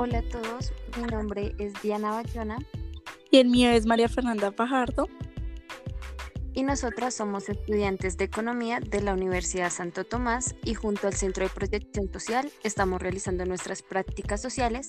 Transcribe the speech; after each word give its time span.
Hola 0.00 0.18
a 0.18 0.22
todos, 0.22 0.72
mi 0.96 1.02
nombre 1.10 1.56
es 1.58 1.72
Diana 1.82 2.12
Bayona. 2.12 2.58
Y 3.32 3.38
el 3.38 3.48
mío 3.48 3.70
es 3.70 3.84
María 3.84 4.08
Fernanda 4.08 4.52
Pajardo. 4.52 5.08
Y 6.54 6.62
nosotras 6.62 7.14
somos 7.14 7.48
estudiantes 7.48 8.16
de 8.16 8.26
Economía 8.26 8.78
de 8.78 9.00
la 9.00 9.12
Universidad 9.12 9.70
Santo 9.70 10.04
Tomás 10.04 10.54
y 10.64 10.74
junto 10.74 11.08
al 11.08 11.14
Centro 11.14 11.42
de 11.42 11.50
Proyección 11.50 12.12
Social 12.12 12.48
estamos 12.62 13.02
realizando 13.02 13.44
nuestras 13.44 13.82
prácticas 13.82 14.40
sociales, 14.40 14.86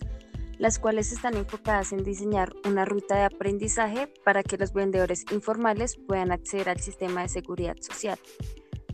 las 0.60 0.78
cuales 0.78 1.12
están 1.12 1.36
enfocadas 1.36 1.92
en 1.92 2.04
diseñar 2.04 2.54
una 2.64 2.86
ruta 2.86 3.16
de 3.16 3.24
aprendizaje 3.24 4.14
para 4.24 4.44
que 4.44 4.58
los 4.58 4.74
vendedores 4.74 5.26
informales 5.32 5.98
puedan 6.08 6.32
acceder 6.32 6.70
al 6.70 6.82
sistema 6.82 7.24
de 7.24 7.30
seguridad 7.30 7.78
social. 7.80 8.20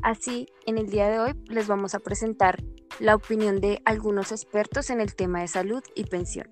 Así, 0.02 0.48
en 0.66 0.78
el 0.78 0.90
día 0.90 1.10
de 1.10 1.20
hoy 1.20 1.34
les 1.50 1.68
vamos 1.68 1.94
a 1.94 2.00
presentar 2.00 2.64
la 3.00 3.16
opinión 3.16 3.60
de 3.60 3.82
algunos 3.86 4.32
expertos 4.32 4.90
en 4.90 5.02
el 5.02 5.16
tema 5.16 5.42
de 5.42 5.48
salud 5.48 5.84
y 5.96 6.06
pensión. 6.06 6.48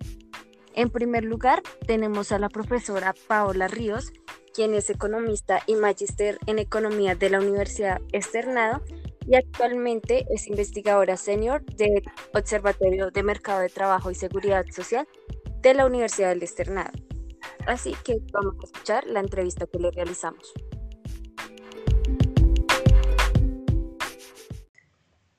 En 0.76 0.90
primer 0.90 1.24
lugar, 1.24 1.62
tenemos 1.86 2.32
a 2.32 2.40
la 2.40 2.50
profesora 2.50 3.14
Paola 3.28 3.68
Ríos, 3.68 4.12
quien 4.54 4.74
es 4.74 4.90
economista 4.90 5.62
y 5.68 5.76
magíster 5.76 6.40
en 6.48 6.60
economía 6.60 7.16
de 7.16 7.30
la 7.30 7.40
Universidad 7.40 8.02
Externado 8.12 8.82
y 9.28 9.36
actualmente 9.36 10.26
es 10.30 10.48
investigadora 10.48 11.18
senior 11.18 11.64
del 11.66 12.04
Observatorio 12.34 13.12
de 13.12 13.24
Mercado 13.24 13.62
de 13.62 13.70
Trabajo 13.70 14.12
y 14.12 14.16
Seguridad 14.16 14.66
Social 14.72 15.08
de 15.62 15.74
la 15.74 15.86
Universidad 15.86 16.30
del 16.30 16.44
Externado. 16.44 16.92
Así 17.66 17.96
que 18.04 18.18
vamos 18.32 18.56
a 18.62 18.66
escuchar 18.66 19.06
la 19.08 19.20
entrevista 19.20 19.66
que 19.68 19.80
le 19.80 19.92
realizamos. 19.92 20.54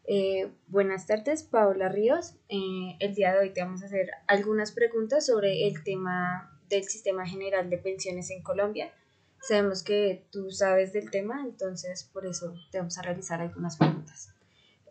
Eh, 0.07 0.53
buenas 0.67 1.07
tardes, 1.07 1.43
Paola 1.43 1.89
Ríos. 1.89 2.35
Eh, 2.49 2.97
el 3.01 3.15
día 3.15 3.33
de 3.33 3.39
hoy 3.39 3.51
te 3.55 3.63
vamos 3.63 3.83
a 3.83 3.87
hacer 3.87 4.11
algunas 4.27 4.73
preguntas 4.73 5.25
sobre 5.25 5.67
el 5.67 5.83
tema 5.83 6.61
del 6.69 6.85
sistema 6.85 7.27
general 7.27 7.71
de 7.71 7.79
pensiones 7.79 8.31
en 8.31 8.43
Colombia. 8.43 8.93
Sabemos 9.41 9.83
que 9.83 10.27
tú 10.31 10.51
sabes 10.51 10.93
del 10.93 11.11
tema, 11.11 11.43
entonces 11.43 12.05
por 12.05 12.27
eso 12.27 12.55
te 12.71 12.79
vamos 12.79 12.99
a 12.99 13.03
realizar 13.03 13.41
algunas 13.41 13.77
preguntas. 13.77 14.35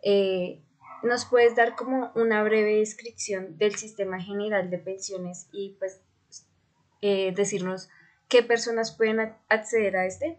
Eh, 0.02 0.60
¿Nos 1.04 1.26
puedes 1.26 1.54
dar 1.54 1.76
como 1.76 2.10
una 2.16 2.42
breve 2.42 2.78
descripción 2.78 3.56
del 3.58 3.76
sistema 3.76 4.20
general 4.20 4.70
de 4.70 4.78
pensiones 4.78 5.48
y 5.52 5.76
pues 5.78 6.00
decirnos 7.02 7.90
qué 8.28 8.42
personas 8.42 8.96
pueden 8.96 9.20
acceder 9.48 9.96
a 9.96 10.06
este? 10.06 10.38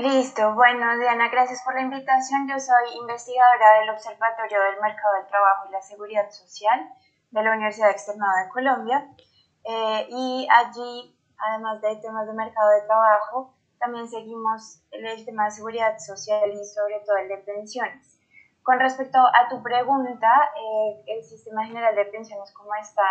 Listo, 0.00 0.54
bueno 0.54 0.96
Diana, 0.98 1.28
gracias 1.28 1.62
por 1.62 1.74
la 1.74 1.82
invitación. 1.82 2.48
Yo 2.48 2.58
soy 2.58 2.96
investigadora 2.96 3.80
del 3.80 3.90
Observatorio 3.90 4.58
del 4.62 4.80
Mercado 4.80 5.16
del 5.16 5.26
Trabajo 5.26 5.68
y 5.68 5.72
la 5.72 5.82
Seguridad 5.82 6.30
Social 6.30 6.90
de 7.30 7.42
la 7.42 7.50
Universidad 7.52 7.90
Externada 7.90 8.44
de 8.44 8.48
Colombia 8.48 9.06
eh, 9.62 10.06
y 10.08 10.48
allí, 10.50 11.14
además 11.36 11.82
de 11.82 11.96
temas 11.96 12.26
de 12.26 12.32
mercado 12.32 12.70
de 12.70 12.86
trabajo, 12.86 13.54
también 13.78 14.08
seguimos 14.08 14.80
el, 14.90 15.22
tema 15.26 15.44
de 15.44 15.50
seguridad 15.50 15.98
social 15.98 16.50
y 16.50 16.64
sobre 16.64 17.00
todo 17.00 17.18
el 17.18 17.28
de 17.28 17.36
pensiones. 17.36 18.18
Con 18.62 18.80
respecto 18.80 19.18
a 19.18 19.50
tu 19.50 19.62
pregunta, 19.62 20.32
eh, 20.56 21.02
el 21.08 21.22
sistema 21.22 21.66
general 21.66 21.94
de 21.94 22.06
pensiones, 22.06 22.50
como 22.54 22.74
está 22.74 23.04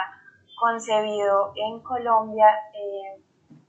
concebido 0.60 1.54
en 1.56 1.84
Colombia, 1.84 2.48
eh, 2.74 3.24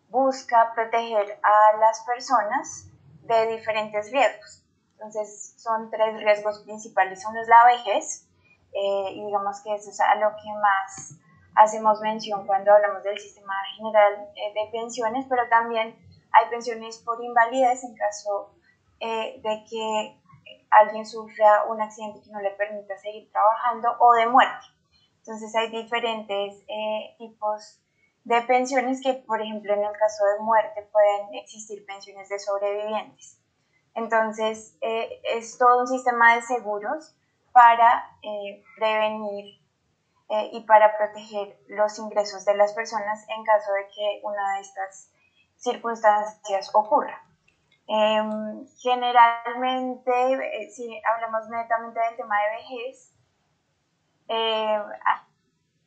busca 0.09 0.73
proteger 0.75 1.39
a 1.43 1.77
las 1.77 2.01
personas 2.07 2.90
de 3.37 3.57
diferentes 3.57 4.11
riesgos. 4.11 4.65
Entonces, 4.93 5.55
son 5.57 5.91
tres 5.91 6.17
riesgos 6.17 6.61
principales. 6.61 7.25
Uno 7.27 7.41
es 7.41 7.49
la 7.49 7.65
vejez, 7.65 8.31
eh, 8.73 9.13
y 9.15 9.25
digamos 9.25 9.61
que 9.63 9.75
eso 9.75 9.91
es 9.91 10.01
a 10.01 10.15
lo 10.17 10.31
que 10.31 10.53
más 10.61 11.19
hacemos 11.57 12.01
mención 12.01 12.47
cuando 12.47 12.73
hablamos 12.73 13.03
del 13.03 13.19
sistema 13.19 13.55
general 13.77 14.29
eh, 14.37 14.53
de 14.55 14.71
pensiones, 14.71 15.27
pero 15.29 15.49
también 15.49 15.97
hay 16.33 16.51
pensiones 16.51 16.99
por 16.99 17.23
invalidez 17.23 17.83
en 17.83 17.97
caso 17.97 18.55
eh, 19.01 19.41
de 19.43 19.65
que 19.69 20.21
alguien 20.71 21.05
sufra 21.05 21.65
un 21.69 21.81
accidente 21.81 22.21
que 22.23 22.31
no 22.31 22.41
le 22.41 22.53
permita 22.53 22.97
seguir 22.99 23.31
trabajando 23.33 23.97
o 23.99 24.13
de 24.13 24.27
muerte. 24.27 24.67
Entonces 25.19 25.55
hay 25.57 25.69
diferentes 25.71 26.65
tipos 27.19 27.83
de 28.25 28.43
pensiones 28.43 29.01
que, 29.03 29.15
por 29.15 29.41
ejemplo, 29.41 29.73
en 29.73 29.85
el 29.85 29.93
caso 29.93 30.25
de 30.25 30.41
muerte 30.41 30.89
pueden 30.93 31.35
existir 31.35 31.85
pensiones 31.87 32.29
de 32.29 32.39
sobrevivientes. 32.39 33.39
Entonces, 33.95 34.77
eh, 34.81 35.21
es 35.25 35.59
todo 35.59 35.81
un 35.81 35.89
sistema 35.89 36.37
de 36.37 36.43
seguros 36.43 37.17
para 37.53 38.17
eh, 38.23 38.63
prevenir 38.77 39.61
eh, 40.29 40.51
y 40.53 40.61
para 40.61 40.97
proteger 40.97 41.59
los 41.69 41.99
ingresos 41.99 42.45
de 42.45 42.55
las 42.55 42.73
personas 42.73 43.27
en 43.29 43.45
caso 43.45 43.73
de 43.73 43.87
que 43.89 44.21
una 44.23 44.55
de 44.55 44.61
estas 44.61 45.11
circunstancias 45.57 46.71
ocurra. 46.75 47.23
Em, 47.89 48.67
generalmente, 48.79 50.71
si 50.71 51.03
hablamos 51.05 51.49
netamente 51.49 51.99
del 51.99 52.17
tema 52.17 52.37
de 52.39 52.51
vejez, 52.57 53.13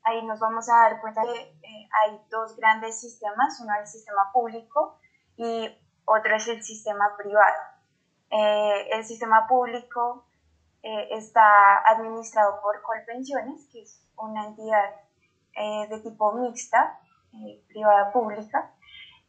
ahí 0.04 0.24
nos 0.24 0.40
vamos 0.40 0.70
a 0.70 0.76
dar 0.76 1.02
cuenta 1.02 1.22
que 1.24 1.40
eh, 1.40 1.63
hay 1.94 2.20
dos 2.30 2.56
grandes 2.58 3.00
sistemas, 3.00 3.60
uno 3.62 3.74
es 3.76 3.82
el 3.82 3.88
sistema 3.88 4.32
público 4.32 4.98
y 5.38 5.70
otro 6.06 6.36
es 6.36 6.48
el 6.48 6.64
sistema 6.64 7.16
privado. 7.18 7.58
Eh, 8.30 8.90
el 8.92 9.06
sistema 9.06 9.48
público 9.48 10.26
eh, 10.82 11.10
está 11.12 11.80
administrado 11.86 12.62
por 12.62 12.82
Colpensiones, 12.82 13.68
que 13.72 13.84
es 13.84 14.02
una 14.18 14.46
entidad 14.46 14.96
de 15.56 16.00
tipo 16.00 16.32
mixta, 16.32 17.00
privada 17.68 18.12
pública, 18.12 18.74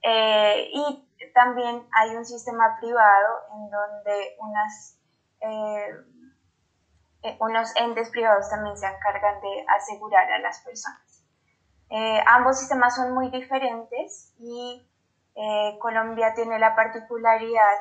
y 0.03 1.07
también 1.35 1.87
hay 1.93 2.17
un 2.17 2.25
sistema 2.25 2.79
privado 2.81 3.41
en 3.53 3.71
donde 3.71 4.37
eh, 7.25 7.37
unos 7.41 7.75
entes 7.77 8.11
privados 8.11 8.51
también 8.51 8.77
se 8.77 8.87
encargan 8.87 9.41
de 9.41 9.65
asegurar 9.69 10.31
a 10.31 10.39
las 10.41 10.61
personas. 10.61 11.14
Eh, 11.97 12.21
ambos 12.27 12.59
sistemas 12.59 12.97
son 12.97 13.15
muy 13.15 13.31
diferentes 13.31 14.35
y 14.41 14.85
eh, 15.37 15.79
Colombia 15.79 16.35
tiene 16.35 16.59
la 16.59 16.75
particularidad, 16.75 17.79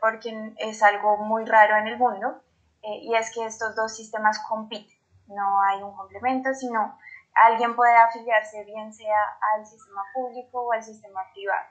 porque 0.00 0.54
es 0.58 0.82
algo 0.82 1.16
muy 1.16 1.44
raro 1.44 1.76
en 1.76 1.88
el 1.88 1.98
mundo, 1.98 2.40
y 2.82 3.14
es 3.14 3.32
que 3.34 3.44
estos 3.44 3.74
dos 3.74 3.96
sistemas 3.96 4.38
compiten. 4.48 4.96
No 5.26 5.60
hay 5.62 5.82
un 5.82 5.96
complemento, 5.96 6.54
sino 6.54 6.96
alguien 7.34 7.74
puede 7.74 7.96
afiliarse 7.96 8.64
bien 8.64 8.92
sea 8.92 9.38
al 9.54 9.66
sistema 9.66 10.02
público 10.14 10.62
o 10.62 10.72
al 10.72 10.84
sistema 10.84 11.20
privado. 11.34 11.66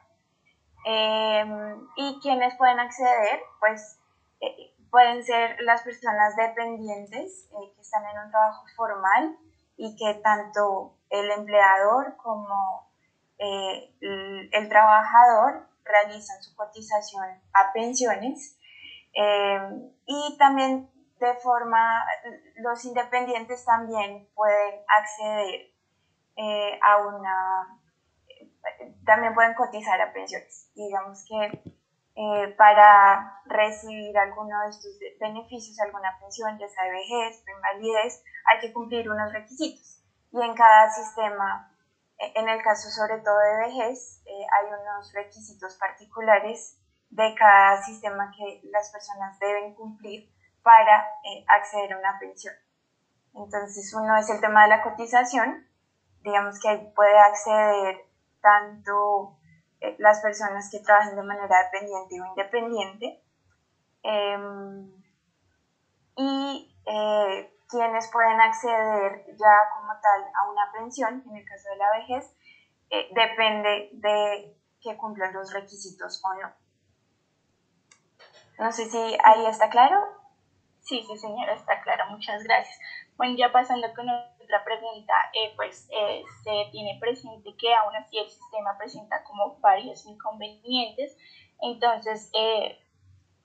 y 1.95 2.19
quienes 2.22 2.55
pueden 2.57 2.79
acceder, 2.79 3.39
pues 3.61 3.97
pueden 4.95 5.23
ser 5.23 5.57
las 5.61 5.81
personas 5.81 6.35
dependientes 6.38 7.50
eh, 7.51 7.73
que 7.75 7.81
están 7.81 8.03
en 8.05 8.17
un 8.17 8.31
trabajo 8.31 8.63
formal 8.78 9.38
y 9.78 9.96
que 9.96 10.19
tanto 10.22 10.97
el 11.09 11.30
empleador 11.31 12.18
como 12.18 12.90
eh, 13.38 13.94
el, 14.02 14.69
trabajador 14.69 15.68
realizan 15.84 16.41
su 16.41 16.56
cotización 16.56 17.25
a 17.53 17.74
pensiones 17.74 18.58
eh, 19.14 19.59
y 20.06 20.38
también 20.38 20.90
de 21.19 21.34
forma, 21.35 22.06
los 22.58 22.84
independientes 22.85 23.64
también 23.66 24.28
pueden 24.35 24.81
acceder 24.88 25.72
a 26.81 26.97
una, 26.97 27.80
también 29.06 29.34
pueden 29.34 29.53
cotizar 29.53 30.02
a 30.02 30.12
pensiones. 30.12 30.69
Digamos 30.75 31.24
que 31.25 31.75
eh, 32.16 32.56
para 32.58 33.42
recibir 33.46 34.17
alguno 34.17 34.62
de 34.62 34.70
estos 34.70 34.97
beneficios, 35.20 35.78
alguna 35.79 36.17
pensión, 36.20 36.58
ya 36.58 36.67
sea 36.67 36.85
de 36.85 36.91
vejez 36.91 37.44
o 37.46 37.52
invalidez, 37.52 38.23
hay 38.46 38.59
que 38.62 38.73
cumplir 38.73 39.09
unos 39.09 39.34
requisitos. 39.34 40.02
Y 40.32 40.41
en 40.41 40.53
cada 40.56 40.90
sistema, 40.90 41.76
eh, 42.17 42.32
en 42.35 42.47
el 42.47 42.62
caso 42.64 42.90
sobre 42.90 43.20
todo 43.20 43.38
de 43.38 43.67
vejez, 43.67 44.22
eh, 44.26 44.46
hay 44.53 44.67
unos 44.67 45.12
requisitos 45.14 45.76
particulares 45.76 46.79
de 47.09 47.35
cada 47.35 47.82
sistema 47.84 48.32
que 48.35 48.61
las 48.72 48.91
personas 48.91 49.38
deben 49.40 49.76
cumplir 49.76 50.34
para 50.64 51.06
acceder 51.47 51.94
a 51.94 52.00
una 52.00 52.18
pensión. 52.20 52.56
Entonces, 53.34 53.94
uno 53.94 54.18
es 54.18 54.29
el 54.29 54.40
tema 54.40 54.64
de 54.64 54.70
la 54.70 54.82
cotización, 54.82 55.68
digamos 56.22 56.59
que 56.59 56.91
puede 56.96 57.20
acceder 57.20 57.97
tanto 58.41 59.38
eh, 59.41 59.45
las 59.99 60.22
personas 60.22 60.70
que 60.72 60.79
trabajen 60.79 61.16
de 61.16 61.23
manera 61.23 61.64
dependiente 61.64 62.22
o 62.22 62.26
independiente 62.26 63.22
em, 64.03 64.91
y 66.17 66.76
eh, 66.85 67.58
quienes 67.67 68.09
pueden 68.11 68.40
acceder 68.40 69.26
ya 69.28 69.70
como 69.76 69.93
tal 70.02 70.23
a 70.34 70.49
una 70.49 70.72
pensión, 70.72 71.23
en 71.28 71.35
el 71.35 71.46
caso 71.46 71.70
de 71.70 71.78
la 71.78 71.91
vejez, 71.91 72.35
eh, 72.90 73.09
depende 73.14 73.90
de 73.93 74.55
que 74.82 74.97
cumplan 74.97 75.34
los 75.34 75.52
requisitos 75.53 76.22
o 76.23 76.34
no. 76.35 76.53
No 78.59 78.72
sé 78.72 78.85
si 78.85 79.17
ahí 79.23 79.46
está 79.47 79.70
claro. 79.70 79.99
Sí, 80.82 81.03
sí, 81.08 81.17
señora, 81.17 81.53
está 81.53 81.82
claro, 81.82 82.05
muchas 82.11 82.43
gracias. 82.43 82.78
Bueno, 83.17 83.35
ya 83.37 83.52
pasando 83.52 83.87
con 83.96 84.08
otra 84.46 84.64
pregunta, 84.64 85.14
eh, 85.34 85.53
pues 85.56 85.88
eh, 85.92 86.24
se 86.44 86.70
tiene 86.72 86.97
presente 87.00 87.56
que 87.58 87.74
aún 87.74 87.96
así 87.96 88.18
el 88.18 88.30
sistema 88.30 88.78
presenta 88.78 89.24
como 89.24 89.59
varios 89.59 90.06
inconvenientes. 90.06 91.18
Entonces, 91.62 92.30
eh, 92.34 92.80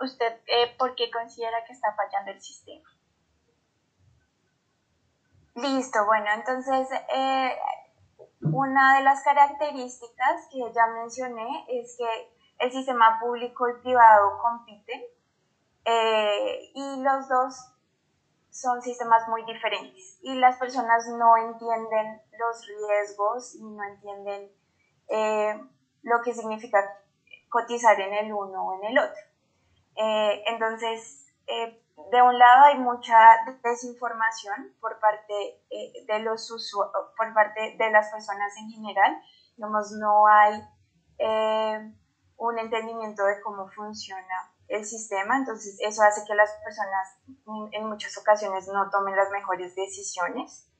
¿usted 0.00 0.40
por 0.78 0.94
qué 0.94 1.10
considera 1.10 1.64
que 1.66 1.72
está 1.72 1.94
fallando 1.94 2.30
el 2.30 2.40
sistema? 2.40 2.88
Listo, 5.56 6.06
bueno, 6.06 6.26
entonces 6.32 6.88
una 8.40 8.98
de 8.98 9.04
las 9.04 9.22
características 9.22 10.48
que 10.50 10.60
ya 10.72 10.86
mencioné 10.86 11.66
es 11.68 11.96
que 11.98 12.64
el 12.64 12.70
sistema 12.70 13.18
público 13.20 13.68
y 13.68 13.82
privado 13.82 14.38
compiten 14.40 15.02
y 16.74 17.02
los 17.02 17.28
dos 17.28 17.69
son 18.50 18.82
sistemas 18.82 19.28
muy 19.28 19.44
diferentes 19.44 20.18
y 20.22 20.34
las 20.34 20.56
personas 20.58 21.06
no 21.08 21.36
entienden 21.36 22.20
los 22.38 22.66
riesgos 22.66 23.54
y 23.54 23.64
no 23.64 23.82
entienden 23.84 24.50
eh, 25.08 25.60
lo 26.02 26.20
que 26.22 26.34
significa 26.34 26.78
cotizar 27.48 27.98
en 28.00 28.14
el 28.14 28.32
uno 28.32 28.68
o 28.68 28.74
en 28.74 28.90
el 28.90 28.98
otro. 28.98 29.22
Eh, 29.96 30.42
entonces, 30.46 31.32
eh, 31.46 31.82
de 32.10 32.22
un 32.22 32.38
lado 32.38 32.64
hay 32.66 32.78
mucha 32.78 33.16
desinformación 33.62 34.74
por 34.80 34.98
parte 35.00 35.62
de 36.06 36.18
los 36.20 36.50
por 37.16 37.34
parte 37.34 37.76
de 37.78 37.90
las 37.90 38.10
personas 38.10 38.56
en 38.56 38.70
general, 38.70 39.20
digamos, 39.56 39.92
no 39.92 40.26
hay 40.26 40.62
un 42.36 42.58
entendimiento 42.58 43.24
de 43.24 43.40
cómo 43.42 43.68
funciona 43.68 44.54
el 44.70 44.84
sistema, 44.84 45.36
entonces 45.36 45.76
eso 45.80 46.02
hace 46.02 46.24
que 46.26 46.34
las 46.34 46.50
personas 46.64 47.18
en 47.72 47.88
muchas 47.88 48.16
ocasiones 48.16 48.68
no 48.68 48.88
tomen 48.88 49.16
las 49.16 49.30
mejores 49.30 49.74
decisiones. 49.74 50.70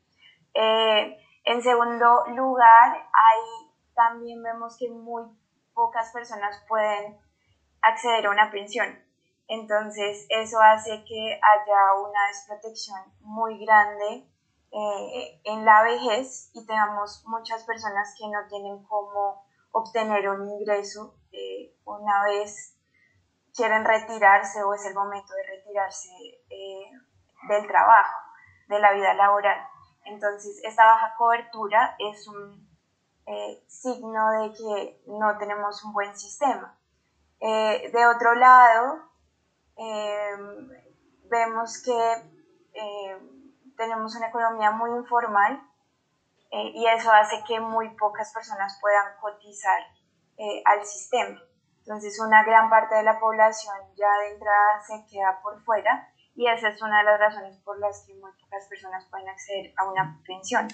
Eh, 0.55 1.19
en 1.45 1.63
segundo 1.63 2.25
lugar, 2.29 2.93
ahí 3.13 3.73
también 3.95 4.43
vemos 4.43 4.77
que 4.79 4.89
muy 4.89 5.25
pocas 5.75 6.13
personas 6.13 6.63
pueden 6.69 7.19
acceder 7.83 8.27
a 8.27 8.31
una 8.31 8.51
pensión. 8.51 8.87
Entonces, 9.49 10.27
eso 10.29 10.61
hace 10.61 11.05
que 11.05 11.41
haya 11.43 11.95
una 12.01 12.29
desprotección 12.29 13.01
muy 13.21 13.59
grande 13.65 14.25
eh, 14.71 15.41
en 15.43 15.65
la 15.65 15.83
vejez 15.83 16.51
y 16.55 16.65
tengamos 16.65 17.25
muchas 17.27 17.65
personas 17.65 18.15
que 18.17 18.29
no 18.29 18.47
tienen 18.49 18.85
cómo 18.85 19.45
obtener 19.73 20.29
un 20.29 20.49
ingreso 20.49 21.17
eh, 21.33 21.75
una 21.85 22.23
vez 22.25 22.77
quieren 23.61 23.85
retirarse 23.85 24.63
o 24.63 24.73
es 24.73 24.87
el 24.87 24.95
momento 24.95 25.35
de 25.35 25.43
retirarse 25.43 26.09
eh, 26.49 26.91
del 27.47 27.67
trabajo, 27.67 28.19
de 28.69 28.81
la 28.81 28.93
vida 28.93 29.13
laboral. 29.13 29.59
Entonces, 30.07 30.59
esta 30.65 30.87
baja 30.87 31.15
cobertura 31.19 31.95
es 31.99 32.27
un 32.27 32.67
eh, 33.27 33.63
signo 33.69 34.31
de 34.31 34.53
que 34.55 35.03
no 35.09 35.37
tenemos 35.37 35.85
un 35.85 35.93
buen 35.93 36.17
sistema. 36.17 36.79
Eh, 37.39 37.91
de 37.93 38.07
otro 38.07 38.35
lado, 38.35 39.11
vemos 41.31 41.83
que 41.83 42.31
tenemos 43.77 44.15
una 44.17 44.29
economía 44.29 44.71
muy 44.71 44.91
informal 44.91 45.63
y 46.51 46.87
eso 46.87 47.11
hace 47.13 47.43
que 47.47 47.61
muy 47.61 47.89
pocas 47.97 48.33
personas 48.33 48.79
puedan 48.81 49.17
cotizar 49.21 49.81
al 50.67 50.85
sistema. 50.85 51.41
Entonces 51.81 52.21
una 52.21 52.45
gran 52.45 52.71
parte 52.71 52.95
de 52.95 53.03
la 53.03 53.19
población 53.19 53.77
ya 53.97 54.11
de 54.19 54.35
entrada 54.35 54.81
se 54.87 55.07
queda 55.11 55.41
por 55.43 55.63
fuera 55.65 56.09
y 56.35 56.47
esa 56.47 56.69
es 56.69 56.81
una 56.83 56.99
de 56.99 57.05
las 57.05 57.21
razones 57.21 57.59
por 57.59 57.79
las 57.79 58.05
que 58.07 58.15
muy 58.15 58.31
pocas 58.41 58.67
personas 58.69 59.07
pueden 59.11 59.29
acceder 59.29 59.73
a 59.77 59.91
una 59.91 60.21
pensión 60.27 60.69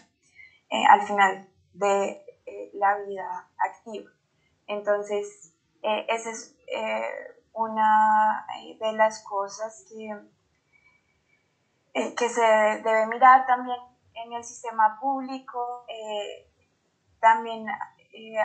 eh, 0.68 0.84
al 0.88 1.02
final 1.02 1.48
de 1.72 2.24
eh, 2.46 2.70
la 2.74 2.98
vida 2.98 3.48
activa. 3.58 4.10
Entonces, 4.66 5.54
eh, 5.82 6.06
esa 6.08 6.30
es 6.30 6.56
una 7.52 8.46
de 8.80 8.92
las 8.92 9.24
cosas 9.24 9.86
que, 9.88 10.10
que 12.14 12.28
se 12.28 12.42
debe 12.42 13.06
mirar 13.06 13.46
también 13.46 13.78
en 14.14 14.32
el 14.34 14.44
sistema 14.44 14.98
público. 15.00 15.86
también 17.20 17.66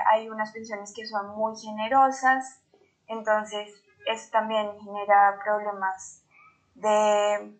hay 0.07 0.29
unas 0.29 0.51
pensiones 0.51 0.93
que 0.95 1.05
son 1.05 1.35
muy 1.35 1.55
generosas, 1.57 2.61
entonces, 3.11 3.69
eso 4.05 4.29
también 4.31 4.79
genera 4.79 5.37
problemas 5.43 6.23
de, 6.75 7.59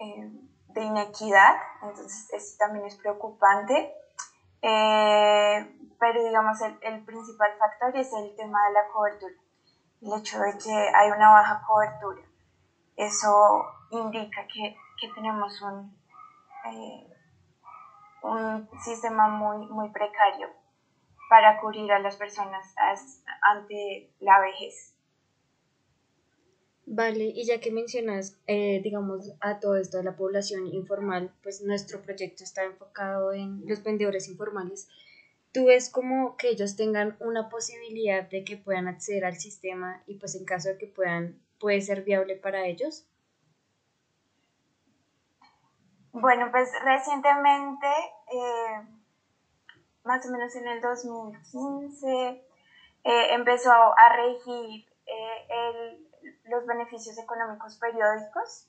eh, 0.00 0.30
de 0.68 0.80
inequidad, 0.82 1.54
entonces 1.82 2.28
eso 2.32 2.56
también 2.58 2.86
es 2.86 2.96
preocupante. 2.96 3.94
Eh, 4.62 5.78
pero 6.00 6.24
digamos, 6.24 6.60
el, 6.60 6.76
el, 6.82 7.04
principal 7.04 7.52
factor 7.56 7.96
es 7.96 8.12
el 8.14 8.34
tema 8.34 8.66
de 8.66 8.72
la 8.72 8.88
cobertura, 8.92 9.34
el 10.02 10.12
hecho 10.18 10.40
de 10.40 10.58
que 10.58 10.72
hay 10.72 11.10
una 11.12 11.30
baja 11.30 11.62
cobertura. 11.64 12.22
Eso 12.96 13.64
indica 13.90 14.44
que, 14.52 14.76
que 15.00 15.08
tenemos 15.14 15.62
un, 15.62 15.96
eh, 16.64 17.16
un 18.22 18.68
sistema 18.80 19.28
muy, 19.28 19.68
muy 19.68 19.88
precario 19.90 20.65
para 21.28 21.60
cubrir 21.60 21.90
a 21.92 21.98
las 21.98 22.16
personas 22.16 22.74
ante 23.42 24.10
la 24.20 24.40
vejez. 24.40 24.96
Vale, 26.88 27.24
y 27.24 27.44
ya 27.44 27.58
que 27.58 27.72
mencionas, 27.72 28.38
eh, 28.46 28.80
digamos, 28.80 29.32
a 29.40 29.58
todo 29.58 29.76
esto 29.76 29.98
de 29.98 30.04
la 30.04 30.16
población 30.16 30.68
informal, 30.68 31.32
pues 31.42 31.60
nuestro 31.62 32.00
proyecto 32.00 32.44
está 32.44 32.62
enfocado 32.62 33.32
en 33.32 33.66
los 33.66 33.82
vendedores 33.82 34.28
informales. 34.28 34.88
¿Tú 35.52 35.66
ves 35.66 35.90
como 35.90 36.36
que 36.36 36.50
ellos 36.50 36.76
tengan 36.76 37.16
una 37.18 37.48
posibilidad 37.48 38.28
de 38.28 38.44
que 38.44 38.56
puedan 38.56 38.86
acceder 38.86 39.24
al 39.24 39.36
sistema 39.36 40.02
y 40.06 40.14
pues 40.14 40.36
en 40.36 40.44
caso 40.44 40.68
de 40.68 40.78
que 40.78 40.86
puedan, 40.86 41.40
puede 41.58 41.80
ser 41.80 42.04
viable 42.04 42.36
para 42.36 42.66
ellos? 42.66 43.04
Bueno, 46.12 46.50
pues 46.52 46.70
recientemente 46.84 47.86
eh, 48.32 48.86
más 50.06 50.24
o 50.26 50.30
menos 50.30 50.54
en 50.56 50.68
el 50.68 50.80
2015, 50.80 52.46
eh, 53.04 53.34
empezó 53.34 53.70
a 53.72 54.08
regir 54.16 54.86
eh, 55.06 56.06
los 56.44 56.66
beneficios 56.66 57.18
económicos 57.18 57.76
periódicos, 57.78 58.68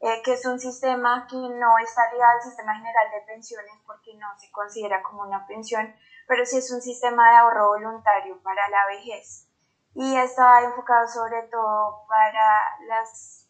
eh, 0.00 0.20
que 0.24 0.32
es 0.32 0.44
un 0.46 0.58
sistema 0.58 1.26
que 1.30 1.36
no 1.36 1.78
está 1.78 2.12
ligado 2.12 2.32
al 2.32 2.42
sistema 2.42 2.74
general 2.74 3.10
de 3.12 3.20
pensiones 3.26 3.72
porque 3.86 4.14
no 4.16 4.26
se 4.36 4.50
considera 4.50 5.02
como 5.02 5.22
una 5.22 5.46
pensión, 5.46 5.94
pero 6.26 6.44
sí 6.44 6.58
es 6.58 6.72
un 6.72 6.82
sistema 6.82 7.30
de 7.30 7.36
ahorro 7.36 7.68
voluntario 7.68 8.42
para 8.42 8.68
la 8.68 8.86
vejez. 8.86 9.48
Y 9.94 10.16
está 10.16 10.62
enfocado 10.62 11.06
sobre 11.06 11.42
todo 11.44 12.04
para, 12.08 12.78
las, 12.88 13.46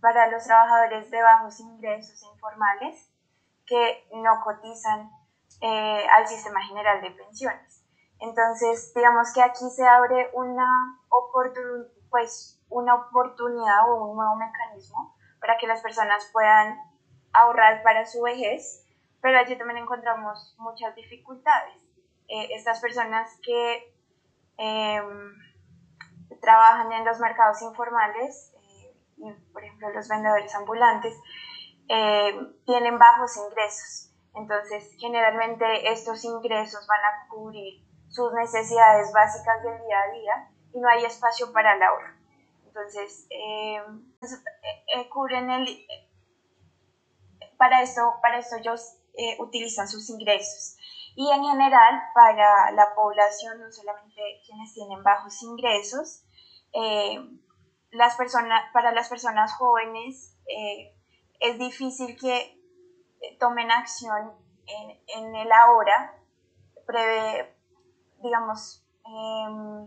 para 0.00 0.26
los 0.28 0.44
trabajadores 0.44 1.10
de 1.10 1.22
bajos 1.22 1.60
ingresos 1.60 2.22
informales 2.34 3.10
que 3.66 4.06
no 4.12 4.40
cotizan 4.44 5.10
eh, 5.60 6.06
al 6.14 6.26
sistema 6.26 6.62
general 6.62 7.00
de 7.00 7.10
pensiones. 7.12 7.82
Entonces, 8.20 8.92
digamos 8.94 9.32
que 9.34 9.42
aquí 9.42 9.70
se 9.70 9.86
abre 9.86 10.30
una, 10.34 11.00
pues, 12.10 12.60
una 12.68 12.94
oportunidad 12.94 13.90
o 13.90 14.06
un 14.06 14.16
nuevo 14.16 14.36
mecanismo 14.36 15.16
para 15.40 15.56
que 15.56 15.66
las 15.66 15.80
personas 15.80 16.28
puedan 16.32 16.78
ahorrar 17.32 17.82
para 17.82 18.04
su 18.06 18.22
vejez, 18.22 18.86
pero 19.20 19.38
allí 19.38 19.56
también 19.56 19.78
encontramos 19.78 20.54
muchas 20.58 20.94
dificultades. 20.94 21.76
Eh, 22.28 22.48
estas 22.54 22.80
personas 22.80 23.38
que 23.42 23.94
em, 24.58 25.32
trabajan 26.40 26.92
en 26.92 27.04
los 27.04 27.18
mercados 27.18 27.62
informales, 27.62 28.52
eh, 28.62 29.36
por 29.52 29.64
ejemplo 29.64 29.90
los 29.90 30.08
vendedores 30.08 30.54
ambulantes, 30.54 31.14
tienen 32.66 32.98
bajos 32.98 33.36
ingresos 33.36 34.15
entonces, 34.36 34.94
generalmente 34.98 35.90
estos 35.90 36.22
ingresos 36.24 36.86
van 36.86 37.00
a 37.00 37.28
cubrir 37.28 37.82
sus 38.10 38.32
necesidades 38.34 39.10
básicas 39.12 39.62
del 39.62 39.78
día 39.86 39.98
a 39.98 40.12
día 40.12 40.50
y 40.74 40.78
no 40.78 40.88
hay 40.88 41.04
espacio 41.06 41.52
para 41.52 41.74
el 41.74 41.82
ahorro. 41.82 42.14
Entonces, 42.66 43.26
eh, 43.30 43.80
eh, 44.94 45.08
cubren 45.08 45.50
el... 45.50 45.86
Para 47.56 47.80
esto, 47.80 48.02
para 48.20 48.38
esto 48.38 48.56
ellos 48.56 48.98
eh, 49.14 49.36
utilizan 49.38 49.88
sus 49.88 50.10
ingresos. 50.10 50.76
Y 51.14 51.30
en 51.32 51.42
general, 51.42 52.02
para 52.14 52.70
la 52.72 52.94
población, 52.94 53.58
no 53.58 53.72
solamente 53.72 54.20
quienes 54.44 54.74
tienen 54.74 55.02
bajos 55.02 55.42
ingresos, 55.42 56.24
las 57.90 58.16
personas, 58.16 58.70
para 58.74 58.92
las 58.92 59.08
personas 59.08 59.54
jóvenes 59.54 60.36
es 61.40 61.58
difícil 61.58 62.18
que 62.18 62.55
tomen 63.38 63.70
acción 63.70 64.32
en, 64.66 65.00
en 65.06 65.36
el 65.36 65.52
ahora, 65.52 66.14
prevé, 66.86 67.56
digamos, 68.22 68.84
em, 69.04 69.86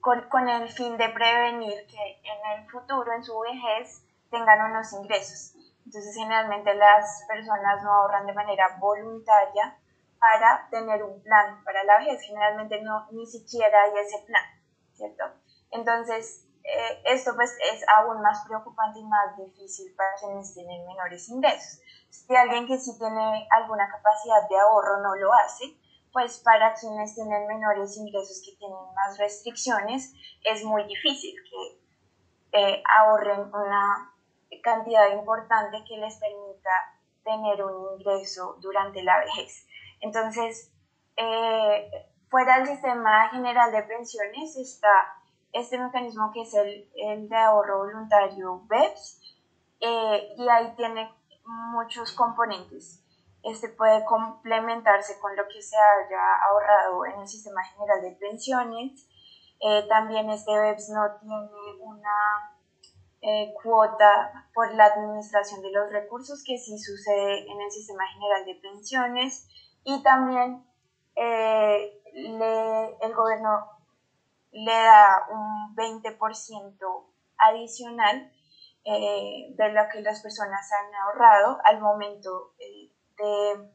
con, 0.00 0.28
con, 0.28 0.48
el 0.48 0.68
fin 0.70 0.96
de 0.96 1.08
prevenir 1.10 1.86
que 1.86 2.20
en 2.24 2.58
el 2.58 2.70
futuro, 2.70 3.12
en 3.12 3.22
su 3.22 3.38
vejez, 3.40 4.04
tengan 4.30 4.70
unos 4.70 4.92
ingresos. 4.92 5.54
Entonces, 5.84 6.14
generalmente 6.16 6.74
las 6.74 7.24
personas 7.28 7.82
no 7.82 7.92
ahorran 7.92 8.26
de 8.26 8.32
manera 8.32 8.76
voluntaria 8.78 9.78
para 10.18 10.68
tener 10.70 11.02
un 11.02 11.22
plan 11.22 11.62
para 11.64 11.84
la 11.84 11.98
vejez. 11.98 12.22
Generalmente 12.22 12.80
no, 12.82 13.06
ni 13.10 13.26
siquiera 13.26 13.82
hay 13.82 13.98
ese 13.98 14.24
plan, 14.26 14.44
¿cierto? 14.92 15.24
Entonces, 15.70 16.48
eh, 16.64 17.02
esto 17.06 17.34
pues 17.34 17.56
es 17.72 17.84
aún 17.88 18.20
más 18.22 18.44
preocupante 18.46 19.00
y 19.00 19.04
más 19.04 19.36
difícil 19.36 19.94
para 19.96 20.14
quienes 20.20 20.54
tienen 20.54 20.86
menores 20.86 21.28
ingresos. 21.28 21.80
Si 22.08 22.34
alguien 22.36 22.66
que 22.66 22.78
sí 22.78 22.96
tiene 22.98 23.48
alguna 23.50 23.88
capacidad 23.90 24.48
de 24.48 24.58
ahorro 24.58 25.02
no 25.02 25.14
lo 25.16 25.32
hace, 25.34 25.76
pues 26.12 26.38
para 26.40 26.74
quienes 26.74 27.14
tienen 27.14 27.46
menores 27.46 27.96
ingresos 27.96 28.42
que 28.44 28.56
tienen 28.56 28.78
más 28.94 29.18
restricciones, 29.18 30.12
es 30.44 30.62
muy 30.62 30.84
difícil 30.84 31.34
que 31.50 32.60
eh, 32.60 32.82
ahorren 32.96 33.40
una 33.52 34.12
cantidad 34.62 35.10
importante 35.10 35.82
que 35.88 35.96
les 35.96 36.16
permita 36.16 36.70
tener 37.24 37.64
un 37.64 37.98
ingreso 37.98 38.56
durante 38.60 39.02
la 39.02 39.18
vejez. 39.20 39.66
Entonces, 40.00 40.70
eh, 41.16 41.90
fuera 42.28 42.58
del 42.58 42.68
sistema 42.68 43.30
general 43.30 43.72
de 43.72 43.82
pensiones 43.84 44.56
está 44.56 45.21
este 45.52 45.78
mecanismo 45.78 46.30
que 46.32 46.42
es 46.42 46.54
el, 46.54 46.90
el 46.96 47.28
de 47.28 47.36
ahorro 47.36 47.78
voluntario 47.78 48.62
BEPS 48.66 49.36
eh, 49.80 50.34
y 50.36 50.48
ahí 50.48 50.74
tiene 50.76 51.12
muchos 51.44 52.12
componentes. 52.12 53.04
Este 53.42 53.68
puede 53.68 54.04
complementarse 54.04 55.18
con 55.20 55.36
lo 55.36 55.42
que 55.48 55.60
se 55.60 55.76
haya 55.76 56.20
ahorrado 56.48 57.04
en 57.06 57.20
el 57.20 57.28
sistema 57.28 57.62
general 57.64 58.00
de 58.00 58.12
pensiones. 58.12 59.08
Eh, 59.60 59.84
también 59.88 60.30
este 60.30 60.56
BEPS 60.56 60.90
no 60.90 61.02
tiene 61.20 61.50
una 61.80 62.56
eh, 63.20 63.52
cuota 63.62 64.48
por 64.54 64.72
la 64.74 64.86
administración 64.86 65.60
de 65.60 65.70
los 65.70 65.90
recursos 65.90 66.42
que 66.46 66.56
sí 66.56 66.78
sucede 66.78 67.50
en 67.50 67.60
el 67.60 67.70
sistema 67.70 68.06
general 68.06 68.44
de 68.46 68.54
pensiones 68.54 69.48
y 69.84 70.02
también 70.02 70.64
le, 71.14 72.96
el 73.00 73.14
gobierno 73.14 73.71
le 74.52 74.72
da 74.72 75.26
un 75.30 75.74
20% 75.74 77.12
adicional 77.38 78.32
eh, 78.84 79.54
de 79.56 79.72
lo 79.72 79.82
que 79.92 80.00
las 80.02 80.20
personas 80.22 80.68
han 80.72 80.94
ahorrado 80.94 81.58
al 81.64 81.80
momento 81.80 82.54
eh, 82.58 82.92
de 83.16 83.70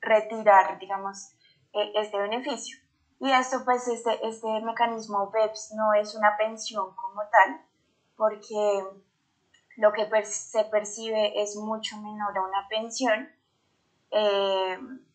retirar, 0.00 0.78
digamos, 0.78 1.32
eh, 1.72 1.92
este 1.94 2.18
beneficio. 2.18 2.78
Y 3.20 3.30
esto, 3.30 3.64
pues, 3.64 3.86
este, 3.88 4.26
este 4.26 4.48
mecanismo 4.62 5.30
BEPS 5.30 5.74
no 5.74 5.94
es 5.94 6.14
una 6.14 6.36
pensión 6.36 6.94
como 6.96 7.22
tal, 7.30 7.64
porque 8.16 8.84
lo 9.76 9.92
que 9.92 10.24
se 10.24 10.64
percibe 10.64 11.40
es 11.42 11.56
mucho 11.56 11.96
menor 11.98 12.36
a 12.36 12.42
una 12.42 12.66
pensión, 12.68 13.30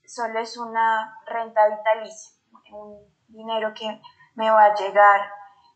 solo 0.05 0.39
es 0.39 0.57
una 0.57 1.19
renta 1.25 1.67
vitalicia, 1.67 2.31
un 2.71 2.99
dinero 3.27 3.73
que 3.73 3.99
me 4.35 4.49
va 4.49 4.65
a 4.65 4.75
llegar 4.75 5.21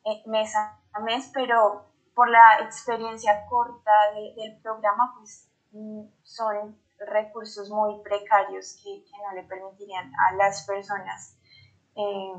eh, 0.05 0.23
mes 0.27 0.55
a 0.55 0.99
mes, 1.01 1.29
pero 1.33 1.85
por 2.13 2.29
la 2.29 2.59
experiencia 2.61 3.45
corta 3.47 3.91
del 4.13 4.59
programa, 4.61 5.13
pues 5.17 5.49
mm, 5.71 6.03
son 6.23 6.79
recursos 6.97 7.69
muy 7.69 8.01
precarios 8.03 8.79
que, 8.81 9.03
no 9.21 9.33
le 9.33 9.43
permitirían 9.43 10.11
a 10.13 10.35
las 10.35 10.65
personas 10.65 11.37
eh, 11.95 12.33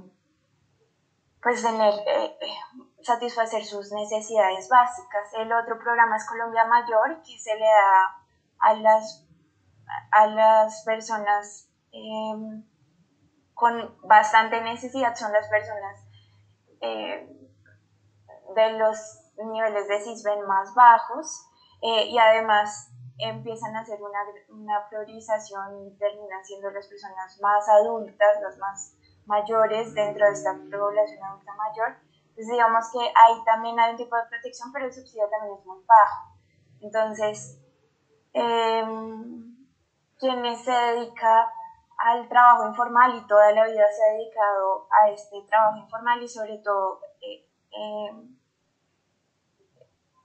pues 1.42 1.62
tener, 1.62 1.94
eh, 2.06 2.38
satisfacer 3.02 3.64
sus 3.64 3.92
necesidades 3.92 4.68
básicas. 4.68 5.35
El 5.35 5.52
otro 5.52 5.78
programa 5.78 6.16
es 6.16 6.26
Colombia 6.26 6.64
Mayor, 6.64 7.23
que 7.23 7.38
se 7.38 7.54
le 7.54 7.66
da 7.66 8.25
a 8.58 8.75
las, 8.75 9.26
a 10.12 10.26
las 10.26 10.82
personas 10.85 11.68
con 13.54 13.96
bastante 14.02 14.61
necesidad, 14.61 15.14
son 15.14 15.32
las 15.32 15.49
personas 15.49 16.06
eh, 16.87 17.28
de 18.55 18.73
los 18.78 18.99
niveles 19.37 19.88
de 19.88 20.00
CISBEN 20.00 20.47
más 20.47 20.75
bajos 20.75 21.47
eh, 21.83 22.07
y 22.07 22.19
además 22.19 22.90
empiezan 23.19 23.75
a 23.76 23.81
hacer 23.81 23.99
una, 24.00 24.19
una, 24.49 24.88
priorización 24.88 25.87
y 25.87 25.99
terminan 25.99 26.45
siendo 26.45 26.71
las 26.71 26.87
personas 26.87 27.38
más 27.40 27.69
adultas, 27.69 28.40
las 28.43 28.59
más 28.59 28.95
mayores 29.26 29.95
dentro 29.95 30.26
de 30.26 30.33
esta 30.33 30.52
población 30.52 31.23
adulta 31.25 31.55
mayor. 31.55 31.97
Entonces 32.28 32.52
digamos 32.52 32.90
que 32.93 32.99
ahí 32.99 33.45
también 33.45 33.78
hay 33.81 33.93
un 33.93 33.97
tipo 33.97 34.16
de 34.16 34.23
protección, 34.28 34.73
pero 34.73 34.87
el 34.87 34.93
subsidio 34.93 35.28
también 35.31 35.59
es 35.59 35.66
muy 35.66 35.83
bajo. 35.87 36.37
Entonces, 36.81 37.59
eh, 38.35 38.85
quienes 40.19 40.62
se 40.64 40.71
dedica 40.71 41.50
al 41.99 42.29
trabajo 42.29 42.69
informal 42.69 43.17
y 43.17 43.26
toda 43.26 43.53
la 43.53 43.65
vida 43.65 43.85
se 43.91 44.05
ha 44.05 44.12
dedicado 44.15 44.88
a 44.91 45.11
este 45.11 45.43
trabajo 45.49 45.79
informal 45.79 46.23
y 46.23 46.29
sobre 46.29 46.59
todo 46.59 47.00
eh, 47.21 47.49
eh, 47.71 48.11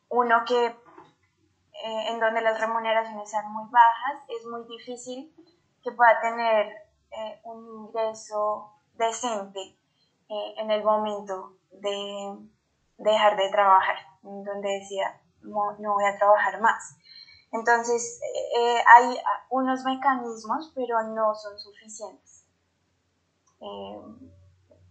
uno 0.09 0.43
que 0.45 0.65
eh, 0.65 2.09
en 2.09 2.19
donde 2.19 2.41
las 2.41 2.59
remuneraciones 2.59 3.29
sean 3.29 3.51
muy 3.51 3.69
bajas, 3.69 4.23
es 4.27 4.45
muy 4.45 4.63
difícil 4.67 5.33
que 5.83 5.91
pueda 5.91 6.19
tener 6.19 6.71
un 7.43 7.87
ingreso 7.87 8.71
decente 8.93 9.77
en 10.29 10.71
el 10.71 10.81
momento 10.81 11.57
de 11.71 12.37
dejar 12.97 13.35
de 13.35 13.49
trabajar, 13.49 13.97
donde 14.21 14.79
decía, 14.79 15.19
no, 15.41 15.77
no 15.79 15.93
voy 15.93 16.05
a 16.05 16.17
trabajar 16.17 16.61
más. 16.61 16.97
Entonces, 17.51 18.19
eh, 18.57 18.83
hay 18.87 19.17
unos 19.49 19.83
mecanismos, 19.83 20.71
pero 20.73 21.03
no 21.03 21.35
son 21.35 21.59
suficientes. 21.59 22.45
Eh, 23.59 24.01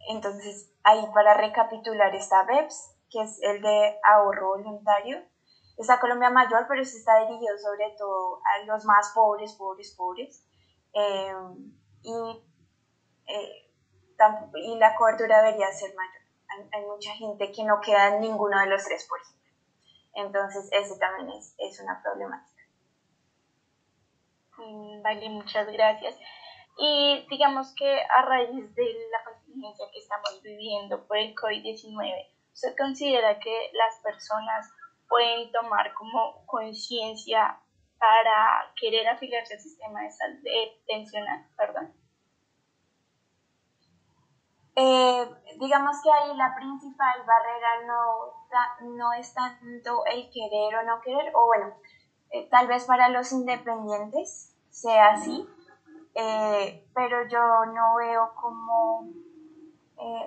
entonces, 0.09 0.71
ahí 0.85 1.07
para 1.15 1.35
recapitular 1.35 2.15
está 2.15 2.45
BEPS, 2.45 2.97
que 3.11 3.23
es 3.23 3.43
el 3.43 3.63
de 3.63 3.99
ahorro 4.05 4.59
voluntario. 4.59 5.23
Está 5.79 5.99
Colombia 5.99 6.29
Mayor, 6.29 6.67
pero 6.69 6.85
se 6.85 6.99
está 6.99 7.21
dirigido 7.21 7.57
sobre 7.59 7.95
todo 7.97 8.41
a 8.45 8.65
los 8.67 8.85
más 8.85 9.11
pobres, 9.15 9.55
pobres, 9.55 9.95
pobres. 9.97 10.47
Eh, 10.93 11.35
y, 12.03 12.45
la 14.79 14.95
cobertura 14.97 15.43
debería 15.43 15.73
ser 15.73 15.95
mayor. 15.95 16.23
Hay, 16.49 16.69
hay, 16.73 16.87
mucha 16.87 17.13
gente 17.13 17.53
que 17.53 17.65
no 17.65 17.81
queda 17.81 18.09
en 18.09 18.21
ninguno 18.21 18.59
de 18.61 18.67
los 18.67 18.85
tres, 18.85 19.07
por 19.09 19.19
ejemplo. 19.21 19.41
Entonces, 20.15 20.69
ese 20.73 20.99
también 20.99 21.31
es, 21.31 21.55
es 21.59 21.81
una 21.81 22.03
problemática. 22.03 22.50
Mm, 24.61 25.03
vale, 25.03 25.29
muchas 25.31 25.67
gracias. 25.73 26.19
Y 26.79 27.27
digamos 27.31 27.75
que 27.75 28.01
a 28.01 28.23
raíz 28.23 28.75
de 28.75 28.85
la 29.11 29.25
contingencia 29.25 29.87
que 29.93 29.99
estamos 29.99 30.41
viviendo 30.43 31.07
por 31.07 31.17
el 31.17 31.35
COVID-19, 31.35 32.29
¿usted 32.53 32.77
considera 32.77 33.39
que 33.39 33.71
las 33.73 34.01
personas 34.03 34.71
pueden 35.09 35.51
tomar 35.53 35.93
como 35.95 36.45
conciencia 36.47 37.59
para 37.99 38.73
querer 38.81 39.09
afiliarse 39.09 39.55
al 39.55 39.61
sistema 39.61 40.03
de 40.03 40.11
salud 40.11 40.41
pensional? 40.87 41.47
Perdón. 41.57 41.95
Eh, 44.77 45.29
digamos 45.59 45.97
que 46.03 46.11
ahí 46.11 46.35
la 46.37 46.55
principal 46.55 47.23
barrera 47.27 47.87
no, 47.87 48.97
no 48.97 49.13
es 49.13 49.35
tanto 49.35 50.07
el 50.07 50.31
querer 50.31 50.77
o 50.77 50.83
no 50.85 51.01
querer, 51.03 51.33
o 51.35 51.47
bueno, 51.47 51.75
eh, 52.31 52.49
tal 52.49 52.69
vez 52.69 52.85
para 52.85 53.09
los 53.09 53.33
independientes 53.33 54.50
sea 54.71 55.13
así, 55.13 55.49
eh, 56.15 56.89
pero 56.95 57.29
yo 57.29 57.67
no 57.67 57.97
veo 57.97 58.35
como 58.35 59.09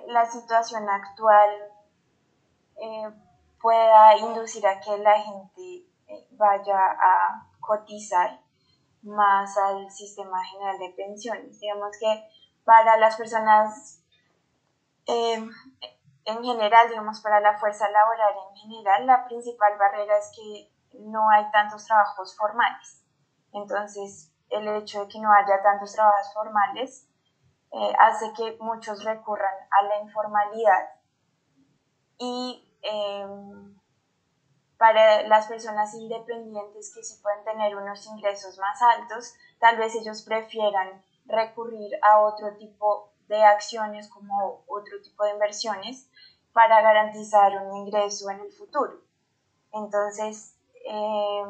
la 0.06 0.24
situación 0.24 0.88
actual 0.88 1.50
pueda 3.60 4.16
inducir 4.18 4.64
a 4.66 4.78
que 4.78 4.96
la 4.98 5.20
gente 5.20 5.86
vaya 6.32 6.78
a 6.78 7.48
cotizar 7.58 8.40
más 9.02 9.56
al 9.58 9.90
sistema 9.90 10.44
general 10.44 10.78
de 10.78 10.90
pensiones. 10.90 11.58
Digamos 11.58 11.96
que 11.98 12.28
para 12.64 12.96
las 12.98 13.16
personas 13.16 14.04
en 15.06 16.42
general, 16.42 16.88
digamos, 16.88 17.20
para 17.20 17.40
la 17.40 17.58
fuerza 17.58 17.88
laboral 17.90 18.34
en 18.50 18.56
general, 18.56 19.06
la 19.06 19.24
principal 19.26 19.76
barrera 19.78 20.16
es 20.18 20.30
que 20.34 20.70
no 21.00 21.28
hay 21.30 21.50
tantos 21.50 21.84
trabajos 21.84 22.36
formales. 22.36 23.04
Entonces, 23.52 24.32
el 24.54 24.68
hecho 24.76 25.00
de 25.00 25.08
que 25.08 25.20
no 25.20 25.32
haya 25.32 25.62
tantos 25.62 25.92
trabajos 25.92 26.32
formales 26.32 27.08
eh, 27.72 27.92
hace 27.98 28.32
que 28.34 28.56
muchos 28.60 29.04
recurran 29.04 29.54
a 29.70 29.82
la 29.82 30.00
informalidad. 30.00 30.88
Y 32.18 32.64
em, 32.82 33.76
para 34.78 35.22
las 35.26 35.46
personas 35.46 35.94
independientes 35.94 36.92
que 36.94 37.02
sí 37.02 37.20
pueden 37.22 37.44
tener 37.44 37.76
unos 37.76 38.06
ingresos 38.06 38.58
más 38.58 38.80
altos, 38.82 39.34
tal 39.58 39.76
vez 39.76 39.94
ellos 39.94 40.22
prefieran 40.22 41.02
recurrir 41.26 41.90
a 42.02 42.20
otro 42.20 42.56
tipo 42.56 43.12
de 43.28 43.42
acciones 43.42 44.08
como 44.08 44.64
otro 44.68 45.00
tipo 45.02 45.24
de 45.24 45.30
inversiones 45.32 46.08
para 46.52 46.80
garantizar 46.82 47.52
un 47.56 47.76
ingreso 47.78 48.30
en 48.30 48.40
el 48.40 48.52
futuro. 48.52 49.00
Entonces, 49.72 50.56
eh, 50.86 51.44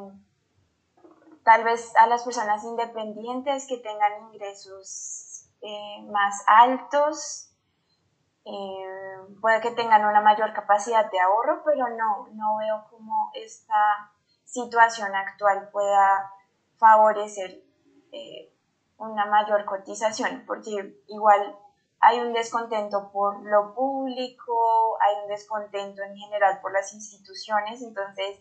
tal 1.44 1.64
vez 1.64 1.94
a 1.96 2.06
las 2.06 2.24
personas 2.24 2.64
independientes 2.64 3.66
que 3.68 3.78
tengan 3.78 4.32
ingresos 4.32 5.50
eh, 5.60 6.02
más 6.10 6.42
altos, 6.46 7.50
eh, 8.44 8.86
puede 9.40 9.60
que 9.60 9.70
tengan 9.70 10.04
una 10.04 10.20
mayor 10.20 10.52
capacidad 10.52 11.10
de 11.10 11.20
ahorro, 11.20 11.62
pero 11.64 11.88
no, 11.90 12.28
no 12.32 12.56
veo 12.58 12.84
cómo 12.90 13.30
esta 13.34 14.12
situación 14.44 15.14
actual 15.14 15.70
pueda 15.70 16.30
favorecer 16.76 17.62
una 18.96 19.26
mayor 19.26 19.64
cotización, 19.64 20.44
porque 20.46 21.02
igual 21.08 21.58
hay 22.00 22.20
un 22.20 22.32
descontento 22.32 23.10
por 23.12 23.42
lo 23.42 23.74
público, 23.74 24.98
hay 25.00 25.22
un 25.22 25.28
descontento 25.28 26.02
en 26.02 26.16
general 26.16 26.60
por 26.60 26.72
las 26.72 26.92
instituciones, 26.92 27.82
entonces 27.82 28.40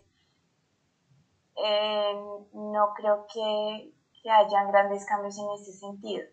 eh, 1.55 2.13
no 2.53 2.93
creo 2.95 3.25
que, 3.33 3.93
que 4.21 4.29
hayan 4.29 4.71
grandes 4.71 5.05
cambios 5.05 5.37
en 5.37 5.45
ese 5.61 5.73
sentido. 5.73 6.25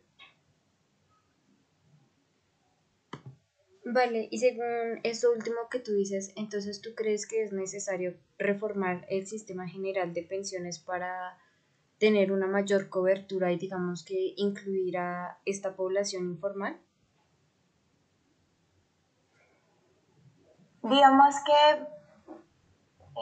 Vale, 3.85 4.29
y 4.31 4.39
según 4.39 5.01
esto 5.03 5.33
último 5.33 5.57
que 5.71 5.81
tú 5.81 5.93
dices, 5.93 6.33
entonces 6.37 6.81
tú 6.81 6.91
crees 6.95 7.27
que 7.27 7.43
es 7.43 7.53
necesario 7.53 8.15
reformar 8.39 9.05
el 9.09 9.27
sistema 9.27 9.67
general 9.67 10.13
de 10.13 10.23
pensiones 10.23 10.79
para 10.79 11.37
tener 12.01 12.33
una 12.33 12.47
mayor 12.47 12.89
cobertura 12.89 13.53
y 13.53 13.59
digamos 13.59 14.05
que 14.05 14.33
incluir 14.37 14.97
a 14.97 15.39
esta 15.45 15.77
población 15.77 16.31
informal? 16.31 16.81
Digamos 20.83 21.35
que 21.45 22.00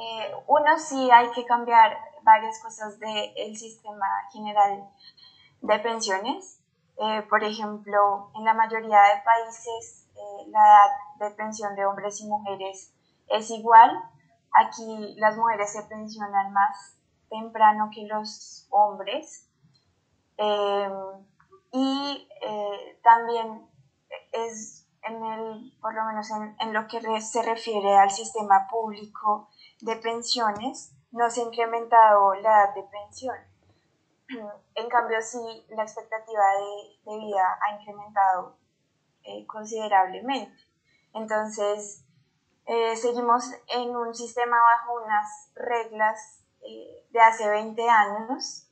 eh, 0.00 0.32
uno 0.46 0.78
sí 0.78 1.10
hay 1.10 1.30
que 1.32 1.44
cambiar 1.44 1.98
varias 2.22 2.60
cosas 2.62 2.98
del 3.00 3.56
sistema 3.56 4.06
general 4.32 4.88
de 5.60 5.78
pensiones. 5.80 6.60
Eh, 6.98 7.22
por 7.28 7.42
ejemplo, 7.42 8.30
en 8.36 8.44
la 8.44 8.54
mayoría 8.54 9.00
de 9.00 9.22
países 9.24 10.08
eh, 10.14 10.48
la 10.48 10.60
edad 10.60 11.28
de 11.28 11.34
pensión 11.36 11.74
de 11.74 11.86
hombres 11.86 12.20
y 12.20 12.26
mujeres 12.26 12.94
es 13.28 13.50
igual. 13.50 13.90
Aquí 14.52 15.14
las 15.18 15.36
mujeres 15.36 15.72
se 15.72 15.82
pensionan 15.82 16.52
más 16.52 16.96
temprano 17.28 17.90
que 17.92 18.06
los 18.06 18.66
hombres. 18.70 19.44
y 21.72 22.28
también 23.02 23.68
es 24.32 24.86
en 25.02 25.24
el, 25.24 25.72
por 25.80 25.94
lo 25.94 26.04
menos 26.04 26.30
en, 26.30 26.72
lo 26.72 26.86
que 26.86 27.20
se 27.20 27.42
refiere 27.42 27.96
al 27.96 28.10
sistema 28.10 28.68
público 28.70 29.48
de 29.80 29.96
pensiones, 29.96 30.92
no 31.10 31.30
se 31.30 31.40
ha 31.40 31.44
incrementado 31.44 32.34
la 32.34 32.64
edad 32.64 32.74
de 32.74 32.82
pensión. 32.84 33.36
En 34.74 34.88
cambio, 34.88 35.22
sí, 35.22 35.66
la 35.70 35.82
expectativa 35.82 36.42
de, 37.06 37.18
vida 37.18 37.58
ha 37.62 37.80
incrementado 37.80 38.58
eh, 39.24 39.46
considerablemente. 39.46 40.56
Entonces, 41.14 42.04
eh, 42.66 42.94
seguimos 42.96 43.50
en 43.68 43.96
un 43.96 44.14
sistema 44.14 44.56
bajo 44.60 45.02
unas 45.02 45.50
reglas 45.54 46.44
eh, 46.60 47.06
de 47.10 47.20
hace 47.20 47.48
20 47.48 47.88
años, 47.88 48.64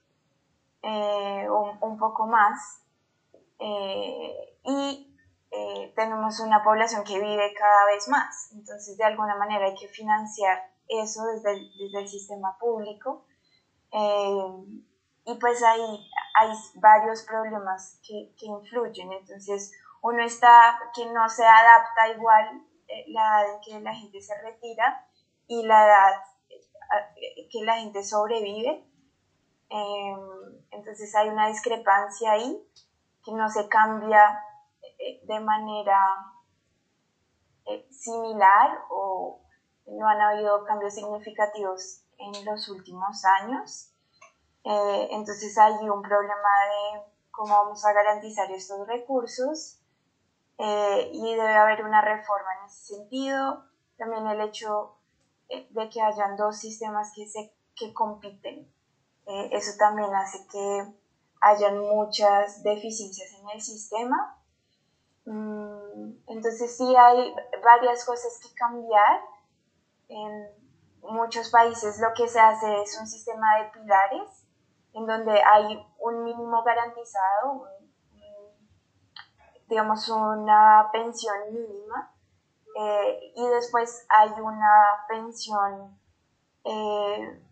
un 0.82 1.98
poco 1.98 2.26
más, 2.26 2.82
y 3.58 5.12
tenemos 5.96 6.38
una 6.40 6.62
población 6.62 7.02
que 7.02 7.18
vive 7.18 7.54
cada 7.54 7.86
vez 7.86 8.06
más. 8.08 8.52
Entonces, 8.52 8.96
de 8.96 9.04
alguna 9.04 9.34
manera 9.36 9.66
hay 9.66 9.74
que 9.74 9.88
financiar 9.88 10.75
eso 10.88 11.24
desde 11.26 11.52
el, 11.54 11.70
desde 11.78 12.00
el 12.00 12.08
sistema 12.08 12.56
público. 12.58 13.26
Eh, 13.92 14.82
y 15.24 15.34
pues 15.38 15.62
ahí 15.62 16.08
hay 16.34 16.50
varios 16.76 17.22
problemas 17.22 18.00
que, 18.06 18.32
que, 18.38 18.46
influyen. 18.46 19.12
Entonces, 19.12 19.72
uno 20.02 20.22
está 20.22 20.78
que 20.94 21.06
no 21.06 21.28
se 21.28 21.44
adapta 21.44 22.08
igual 22.16 22.62
eh, 22.88 23.04
la 23.08 23.42
edad 23.42 23.54
en 23.54 23.60
que 23.60 23.80
la 23.80 23.94
gente 23.94 24.20
se 24.20 24.40
retira 24.42 25.06
y 25.48 25.64
la 25.64 25.84
edad 25.84 26.22
que 27.50 27.64
la 27.64 27.74
gente 27.78 28.04
sobrevive. 28.04 28.84
entonces 30.70 31.12
hay 31.16 31.28
una 31.28 31.48
discrepancia 31.48 32.30
ahí 32.30 32.62
que 33.24 33.32
no 33.32 33.48
se 33.48 33.68
cambia 33.68 34.40
eh, 34.98 35.20
de 35.24 35.40
manera 35.40 35.98
eh, 37.66 37.86
similar 37.90 38.78
o 38.88 39.40
no 39.86 40.08
han 40.08 40.20
habido 40.20 40.64
cambios 40.64 40.94
significativos 40.94 42.02
en 42.18 42.44
los 42.44 42.68
últimos 42.68 43.24
años. 43.24 43.92
Eh, 44.64 45.08
entonces 45.12 45.56
hay 45.58 45.88
un 45.88 46.02
problema 46.02 46.48
de 46.64 47.02
cómo 47.30 47.54
vamos 47.54 47.84
a 47.84 47.92
garantizar 47.92 48.50
estos 48.50 48.86
recursos 48.86 49.78
y 50.58 51.34
debe 51.34 51.54
haber 51.54 51.84
una 51.84 52.00
reforma 52.00 52.48
en 52.60 52.66
ese 52.66 52.94
sentido. 52.94 53.64
También 53.98 54.26
el 54.26 54.40
hecho 54.40 54.96
de 55.48 55.90
que 55.90 56.00
hayan 56.00 56.36
dos 56.36 56.58
sistemas 56.58 57.12
que, 57.14 57.26
se, 57.26 57.54
que 57.74 57.92
compiten. 57.92 58.66
eso 59.26 59.72
también 59.78 60.14
hace 60.14 60.38
que 60.50 60.94
hayan 61.42 61.78
muchas 61.78 62.62
deficiencias 62.62 63.32
en 63.34 63.50
el 63.50 63.60
sistema 63.60 64.36
Mm, 65.26 66.12
entonces 66.28 66.76
sí 66.76 66.94
hay 66.96 67.34
varias 67.62 68.04
cosas 68.04 68.38
que 68.40 68.54
cambiar. 68.54 69.20
En 70.08 70.48
muchos 71.02 71.50
países 71.50 72.00
lo 72.00 72.12
que 72.14 72.28
se 72.28 72.40
hace 72.40 72.82
es 72.82 72.98
un 73.00 73.06
sistema 73.06 73.58
de 73.58 73.70
pilares 73.70 74.46
en 74.94 75.06
donde 75.06 75.42
hay 75.42 75.86
un 75.98 76.24
mínimo 76.24 76.62
garantizado, 76.62 77.68
digamos 79.68 80.08
una 80.08 80.88
pensión 80.92 81.36
mínima 81.52 82.14
eh, 82.78 83.32
y 83.34 83.46
después 83.48 84.06
hay 84.08 84.30
una 84.40 85.04
pensión 85.08 85.98
eh, 86.64 87.42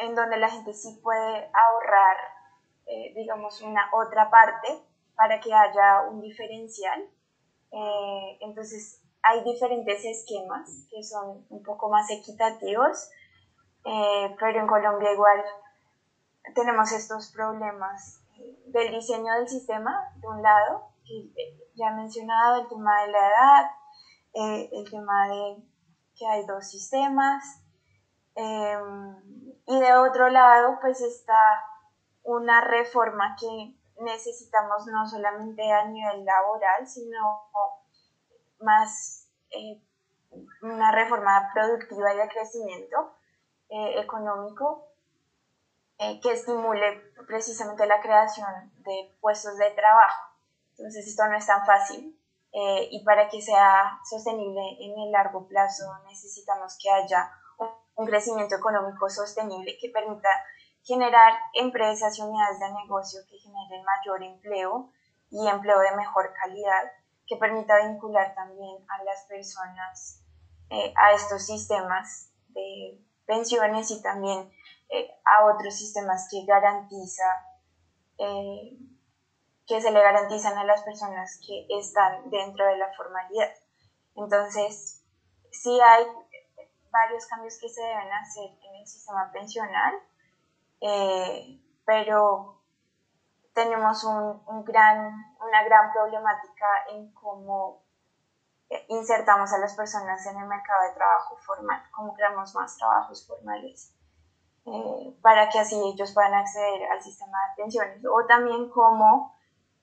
en 0.00 0.14
donde 0.14 0.38
la 0.38 0.48
gente 0.48 0.72
sí 0.72 0.98
puede 1.02 1.50
ahorrar, 1.52 2.16
eh, 2.86 3.12
digamos, 3.14 3.60
una 3.60 3.90
otra 3.92 4.30
parte 4.30 4.82
para 5.14 5.38
que 5.40 5.52
haya 5.52 6.02
un 6.08 6.22
diferencial. 6.22 7.02
Eh, 7.70 8.38
entonces, 8.40 9.02
hay 9.22 9.44
diferentes 9.44 10.04
esquemas 10.04 10.86
que 10.90 11.02
son 11.02 11.46
un 11.48 11.62
poco 11.62 11.88
más 11.90 12.10
equitativos, 12.10 13.10
eh, 13.84 14.34
pero 14.38 14.60
en 14.60 14.66
Colombia 14.66 15.12
igual 15.12 15.44
tenemos 16.54 16.92
estos 16.92 17.30
problemas 17.32 18.22
del 18.66 18.92
diseño 18.92 19.34
del 19.34 19.48
sistema, 19.48 20.12
de 20.16 20.28
un 20.28 20.42
lado, 20.42 20.88
que 21.04 21.32
ya 21.74 21.88
he 21.88 21.94
mencionado, 21.94 22.62
el 22.62 22.68
tema 22.68 23.02
de 23.02 23.08
la 23.08 23.28
edad, 23.28 23.70
eh, 24.34 24.70
el 24.72 24.90
tema 24.90 25.28
de 25.28 25.56
que 26.16 26.26
hay 26.26 26.46
dos 26.46 26.68
sistemas, 26.68 27.62
y 29.66 29.80
de 29.80 29.92
otro 29.96 30.30
lado, 30.30 30.78
pues 30.80 31.00
está 31.00 31.34
una 32.22 32.60
reforma 32.60 33.36
que 33.38 33.76
necesitamos 34.02 34.86
no 34.86 35.06
solamente 35.06 35.70
a 35.70 35.84
nivel 35.86 36.24
laboral, 36.24 36.86
sino 36.86 37.42
más 38.60 39.28
eh, 39.50 39.80
una 40.62 40.92
reforma 40.92 41.50
productiva 41.52 42.14
y 42.14 42.18
de 42.18 42.28
crecimiento 42.28 43.14
eh, 43.68 44.00
económico 44.00 44.86
eh, 45.98 46.20
que 46.20 46.32
estimule 46.32 47.12
precisamente 47.26 47.86
la 47.86 48.00
creación 48.00 48.48
de 48.78 49.14
puestos 49.20 49.56
de 49.56 49.70
trabajo. 49.72 50.34
Entonces 50.72 51.06
esto 51.06 51.26
no 51.26 51.36
es 51.36 51.46
tan 51.46 51.64
fácil 51.66 52.16
y 52.52 53.04
para 53.04 53.28
que 53.28 53.40
sea 53.40 54.00
sostenible 54.02 54.60
en 54.80 54.98
el 54.98 55.12
largo 55.12 55.46
plazo 55.46 55.84
necesitamos 56.08 56.76
que 56.82 56.90
haya 56.90 57.30
un 57.94 58.06
crecimiento 58.06 58.56
económico 58.56 59.08
sostenible 59.08 59.78
que 59.80 59.90
permita 59.90 60.28
generar 60.82 61.34
empresas 61.54 62.18
y 62.18 62.22
unidades 62.22 62.58
de 62.58 62.72
negocio 62.72 63.20
que 63.28 63.38
generen 63.38 63.84
mayor 63.84 64.22
empleo 64.22 64.90
y 65.30 65.46
empleo 65.46 65.78
de 65.78 65.96
mejor 65.96 66.32
calidad, 66.32 66.90
que 67.30 67.36
permita 67.36 67.86
vincular 67.86 68.34
también 68.34 68.84
a 68.88 69.04
las 69.04 69.24
personas 69.26 70.24
eh, 70.68 70.92
a 70.96 71.12
estos 71.12 71.46
sistemas 71.46 72.32
de 72.48 73.00
pensiones 73.24 73.88
y 73.92 74.02
también 74.02 74.52
eh, 74.88 75.08
a 75.24 75.44
otros 75.44 75.76
sistemas 75.76 76.26
que 76.28 76.44
garantiza 76.44 77.24
eh, 78.18 78.76
que 79.64 79.80
se 79.80 79.92
le 79.92 80.02
garantizan 80.02 80.58
a 80.58 80.64
las 80.64 80.82
personas 80.82 81.40
que 81.46 81.66
están 81.78 82.28
dentro 82.30 82.66
de 82.66 82.76
la 82.76 82.92
formalidad. 82.96 83.54
Entonces, 84.16 85.04
sí 85.52 85.78
hay 85.80 86.04
varios 86.90 87.26
cambios 87.26 87.56
que 87.60 87.68
se 87.68 87.80
deben 87.80 88.12
hacer 88.12 88.50
en 88.60 88.74
el 88.74 88.86
sistema 88.88 89.30
pensional 89.32 89.94
pero 91.84 92.59
tenemos 93.54 94.04
un, 94.04 94.64
gran, 94.64 95.12
una 95.40 95.64
gran 95.64 95.92
problemática 95.92 96.66
en 96.90 97.12
cómo 97.12 97.82
eh, 98.68 98.86
insertamos 98.88 99.52
a 99.52 99.58
las 99.58 99.74
personas 99.74 100.24
en 100.26 100.38
el 100.38 100.46
mercado 100.46 100.88
de 100.88 100.94
trabajo 100.94 101.36
formal, 101.38 101.82
cómo 101.90 102.14
creamos 102.14 102.54
más 102.54 102.76
trabajos 102.76 103.26
formales 103.26 103.94
eh, 104.66 105.16
para 105.22 105.48
que 105.48 105.58
así 105.58 105.76
ellos 105.92 106.12
puedan 106.12 106.34
acceder 106.34 106.90
al 106.90 107.02
sistema 107.02 107.38
de 107.48 107.62
pensiones 107.62 108.04
o 108.04 108.26
también 108.26 108.68
cómo 108.70 109.34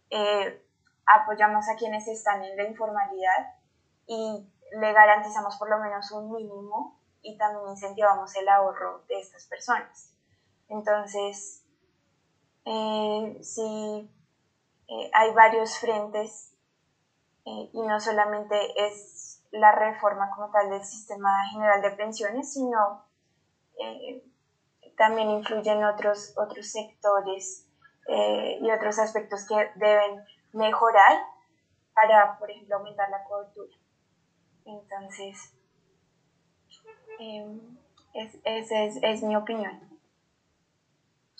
eh, 0.09 0.63
apoyamos 1.05 1.67
a 1.67 1.75
quienes 1.75 2.07
están 2.07 2.43
en 2.43 2.55
la 2.55 2.63
informalidad 2.63 3.55
y 4.05 4.47
le 4.79 4.93
garantizamos 4.93 5.57
por 5.57 5.69
lo 5.69 5.79
menos 5.79 6.11
un 6.11 6.31
mínimo 6.31 6.99
y 7.21 7.37
también 7.37 7.69
incentivamos 7.69 8.35
el 8.35 8.47
ahorro 8.47 9.03
de 9.07 9.19
estas 9.19 9.45
personas. 9.47 10.13
Entonces, 10.69 11.56
eh, 12.67 13.37
sí, 13.41 14.11
hay 15.13 15.33
varios 15.33 15.77
frentes 15.79 16.53
y 17.45 17.81
no 17.81 17.99
solamente 17.99 18.57
es 18.85 19.43
la 19.51 19.71
reforma 19.71 20.29
como 20.35 20.51
tal 20.51 20.69
del 20.69 20.83
sistema 20.83 21.29
general 21.51 21.81
de 21.81 21.91
pensiones, 21.91 22.53
sino 22.53 23.05
también 24.97 25.29
influyen 25.29 25.83
otros, 25.85 26.33
otros 26.37 26.71
sectores 26.71 27.67
eh, 28.07 28.59
y 28.61 28.71
otros 28.71 28.99
aspectos 28.99 29.45
que 29.47 29.55
deben 29.75 30.23
mejorar 30.53 31.21
para, 31.93 32.37
por 32.39 32.49
ejemplo, 32.49 32.77
aumentar 32.77 33.09
la 33.09 33.23
cobertura. 33.23 33.75
Entonces, 34.65 35.53
esa 38.43 38.83
es, 39.07 39.23
mi 39.23 39.35
opinión. 39.35 39.96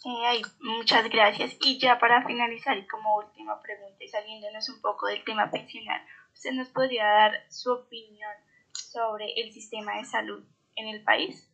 Eh, 0.06 0.42
muchas 0.62 1.10
gracias. 1.10 1.56
Y 1.62 1.80
ya 1.80 1.98
para 1.98 2.26
finalizar 2.26 2.78
y 2.78 2.86
como 2.88 3.18
última 3.18 3.60
pregunta 3.62 4.04
y 4.04 4.08
saliéndonos 4.08 4.70
un 4.70 4.82
poco 4.82 5.08
del 5.08 5.24
tema 5.24 5.50
pensional, 5.50 6.02
¿usted 6.34 6.52
nos 6.52 6.70
podría 6.70 7.06
dar 7.06 7.46
su 7.50 7.72
opinión 7.72 8.32
sobre 8.72 9.34
el 9.42 9.52
sistema 9.52 9.98
de 9.98 10.06
salud 10.06 10.44
en 10.76 10.88
el 10.88 11.04
país? 11.04 11.50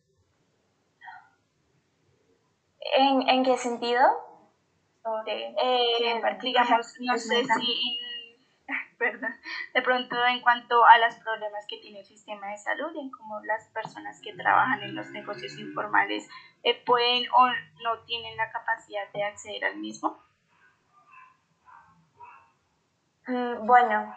¿En, 2.96 3.28
en 3.28 3.44
qué 3.44 3.56
sentido? 3.56 4.02
Sobre, 5.02 5.48
eh, 5.48 6.20
digamos, 6.42 6.94
no 7.00 7.18
sé 7.18 7.44
si, 7.44 7.98
de 9.74 9.82
pronto 9.82 10.16
en 10.26 10.40
cuanto 10.40 10.84
a 10.84 10.98
los 10.98 11.14
problemas 11.16 11.64
que 11.68 11.78
tiene 11.78 12.00
el 12.00 12.06
sistema 12.06 12.48
de 12.48 12.58
salud, 12.58 12.94
en 12.96 13.10
cómo 13.10 13.40
las 13.40 13.68
personas 13.68 14.20
que 14.22 14.34
trabajan 14.34 14.82
en 14.82 14.94
los 14.94 15.10
negocios 15.10 15.58
informales 15.58 16.28
eh, 16.62 16.82
pueden 16.84 17.24
o 17.36 17.46
no 17.82 18.04
tienen 18.06 18.36
la 18.36 18.50
capacidad 18.50 19.10
de 19.12 19.24
acceder 19.24 19.64
al 19.64 19.76
mismo. 19.76 20.22
Mm, 23.26 23.66
bueno, 23.66 24.14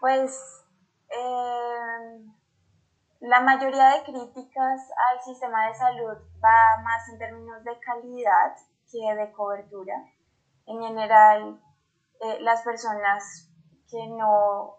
pues 0.00 0.64
eh, 1.10 2.28
la 3.20 3.40
mayoría 3.40 3.88
de 3.90 4.04
críticas 4.04 4.90
al 5.10 5.20
sistema 5.22 5.66
de 5.66 5.74
salud 5.74 6.16
va 6.42 6.82
más 6.82 7.08
en 7.10 7.18
términos 7.18 7.64
de 7.64 7.78
calidad 7.80 8.56
que 8.90 9.14
de 9.14 9.32
cobertura. 9.32 9.94
En 10.66 10.82
general, 10.82 11.60
eh, 12.20 12.38
las 12.40 12.62
personas 12.62 13.47
que 13.90 14.06
no 14.08 14.76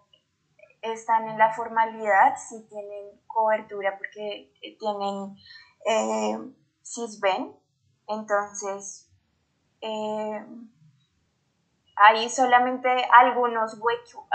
están 0.81 1.27
en 1.27 1.37
la 1.37 1.51
formalidad 1.53 2.35
sí 2.37 2.65
tienen 2.69 3.21
cobertura 3.27 3.97
porque 3.97 4.53
eh, 4.61 4.77
tienen 4.77 5.35
eh, 5.85 6.53
CISBEN. 6.83 7.55
Entonces, 8.07 9.11
eh, 9.81 10.45
hay 11.95 12.29
solamente 12.29 12.89
algunos 13.11 13.77
huecos, 13.79 14.25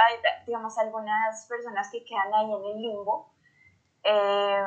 digamos, 0.47 0.77
algunas 0.79 1.47
personas 1.47 1.91
que 1.91 2.05
quedan 2.05 2.33
ahí 2.35 2.53
en 2.53 2.65
el 2.65 2.83
limbo 2.83 3.35
eh, 4.05 4.65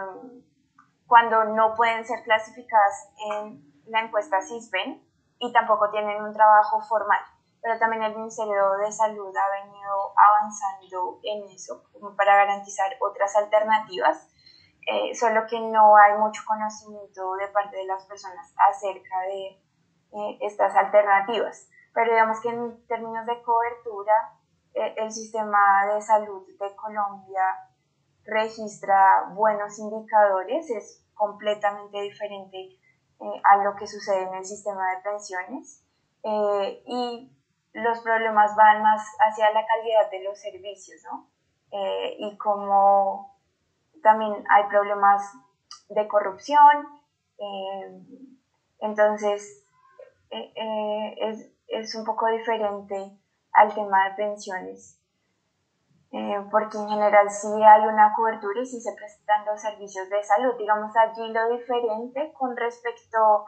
cuando 1.06 1.46
no 1.46 1.76
pueden 1.76 2.04
ser 2.06 2.24
clasificadas 2.24 3.10
en 3.32 3.84
la 3.86 4.02
encuesta 4.02 4.42
CISBEN 4.42 5.02
y 5.40 5.54
tampoco 5.54 5.92
tienen 5.92 6.22
un 6.24 6.34
trabajo 6.34 6.82
formal. 6.82 7.22
Pero 7.68 7.80
también 7.80 8.02
el 8.02 8.16
Ministerio 8.16 8.78
de 8.82 8.90
Salud 8.94 9.36
ha 9.36 9.62
venido 9.62 10.14
avanzando 10.16 11.20
en 11.22 11.50
eso 11.50 11.84
como 11.92 12.16
para 12.16 12.38
garantizar 12.38 12.90
otras 13.02 13.36
alternativas, 13.36 14.30
eh, 14.88 15.14
solo 15.14 15.46
que 15.50 15.60
no 15.60 15.98
hay 15.98 16.18
mucho 16.18 16.44
conocimiento 16.48 17.34
de 17.34 17.50
parte 17.50 17.76
de 17.76 17.84
las 17.84 18.06
personas 18.06 18.54
acerca 18.70 19.20
de 19.24 19.48
eh, 19.50 20.38
estas 20.40 20.78
alternativas. 20.78 21.68
Pero 21.94 22.10
digamos 22.10 22.40
que 22.40 22.48
en 22.48 22.88
términos 22.88 23.26
de 23.26 23.44
cobertura, 23.44 24.34
el 24.74 25.12
sistema 25.12 25.88
de 25.94 26.02
salud 26.02 26.48
de 26.48 26.74
Colombia 26.78 27.68
registra 28.24 29.26
buenos 29.34 29.78
indicadores, 29.78 30.70
es 30.70 31.06
completamente 31.16 32.00
diferente 32.00 32.80
eh, 33.20 33.42
a 33.44 33.62
lo 33.62 33.76
que 33.76 33.88
sucede 33.88 34.24
en 34.24 34.36
el 34.36 34.46
sistema 34.46 34.90
de 34.92 35.02
pensiones 35.02 35.84
eh, 36.24 36.82
y 36.86 37.37
los 37.74 38.00
problemas 38.02 38.56
van 38.56 38.82
más 38.82 39.06
hacia 39.20 39.52
la 39.52 39.66
calidad 39.66 40.10
de 40.10 40.24
los 40.24 40.40
servicios, 40.40 41.02
¿no? 41.12 41.30
Eh, 41.72 42.16
y 42.20 42.38
como 42.38 43.38
también 44.02 44.34
hay 44.50 44.64
problemas 44.66 45.22
de 45.90 46.08
corrupción, 46.08 47.02
entonces 48.80 49.64
es, 50.30 51.52
es 51.68 51.96
un 51.96 52.06
poco 52.06 52.28
diferente 52.28 53.18
al 53.54 53.74
tema 53.74 54.10
de 54.10 54.16
pensiones. 54.16 54.98
Eh, 56.12 56.48
porque 56.50 56.78
en 56.78 56.88
general 56.88 57.30
sí 57.30 57.48
hay 57.64 57.86
una 57.86 58.14
cobertura 58.16 58.62
y 58.62 58.66
sí 58.66 58.80
se 58.80 58.94
prestan 58.94 59.46
los 59.46 59.62
servicios 59.62 60.10
de 60.10 60.24
salud. 60.24 60.56
Digamos, 60.58 60.96
allí 60.96 61.28
lo 61.34 61.50
diferente 61.50 62.32
con 62.34 62.56
respecto 62.56 63.18
a 63.18 63.46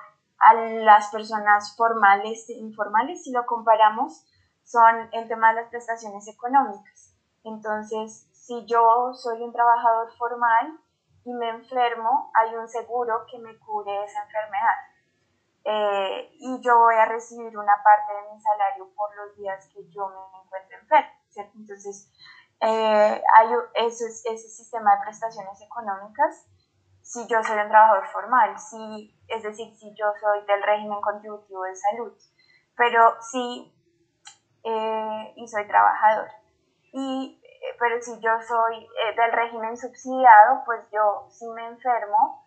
las 0.84 1.10
personas 1.10 1.76
formales 1.76 2.50
e 2.50 2.54
informales, 2.54 3.24
si 3.24 3.32
lo 3.32 3.46
comparamos, 3.46 4.26
son 4.64 5.10
el 5.12 5.28
tema 5.28 5.50
de 5.50 5.62
las 5.62 5.70
prestaciones 5.70 6.28
económicas. 6.28 7.16
Entonces, 7.44 8.28
si 8.32 8.66
yo 8.66 9.14
soy 9.14 9.42
un 9.42 9.52
trabajador 9.52 10.12
formal 10.18 10.80
y 11.26 11.34
me 11.34 11.50
enfermo, 11.50 12.32
hay 12.34 12.56
un 12.56 12.68
seguro 12.68 13.26
que 13.30 13.40
me 13.40 13.58
cubre 13.60 14.04
esa 14.06 14.24
enfermedad. 14.24 14.76
Eh, 15.66 16.30
y 16.40 16.62
yo 16.62 16.80
voy 16.80 16.96
a 16.96 17.06
recibir 17.06 17.58
una 17.58 17.84
parte 17.84 18.14
de 18.14 18.34
mi 18.34 18.42
salario 18.42 18.90
por 18.96 19.16
los 19.16 19.36
días 19.38 19.68
que 19.74 19.88
yo 19.90 20.08
me 20.10 20.40
encuentre 20.44 20.78
enfermo. 20.78 21.10
Entonces, 21.56 22.12
eh, 22.62 23.24
hay 23.36 23.48
ese, 23.76 24.06
ese 24.06 24.50
sistema 24.50 24.96
de 24.96 25.02
prestaciones 25.04 25.62
económicas 25.62 26.46
si 27.10 27.26
yo 27.26 27.42
soy 27.44 27.58
un 27.58 27.70
trabajador 27.70 28.08
formal, 28.10 28.56
si, 28.60 29.20
es 29.28 29.42
decir, 29.42 29.76
si 29.76 29.92
yo 29.96 30.06
soy 30.22 30.46
del 30.46 30.62
régimen 30.62 31.02
contributivo 31.02 31.64
de 31.64 31.76
salud, 31.76 32.14
pero 32.78 33.16
sí, 33.20 33.74
eh, 34.64 35.34
y 35.36 35.48
soy 35.48 35.68
trabajador. 35.68 36.30
Y, 36.94 37.42
eh, 37.44 37.76
pero 37.80 38.00
si 38.00 38.12
yo 38.22 38.30
soy 38.48 38.88
del 39.18 39.32
régimen 39.32 39.76
subsidiado, 39.76 40.62
pues 40.66 40.82
yo 40.92 41.26
si 41.32 41.48
me 41.50 41.66
enfermo, 41.66 42.46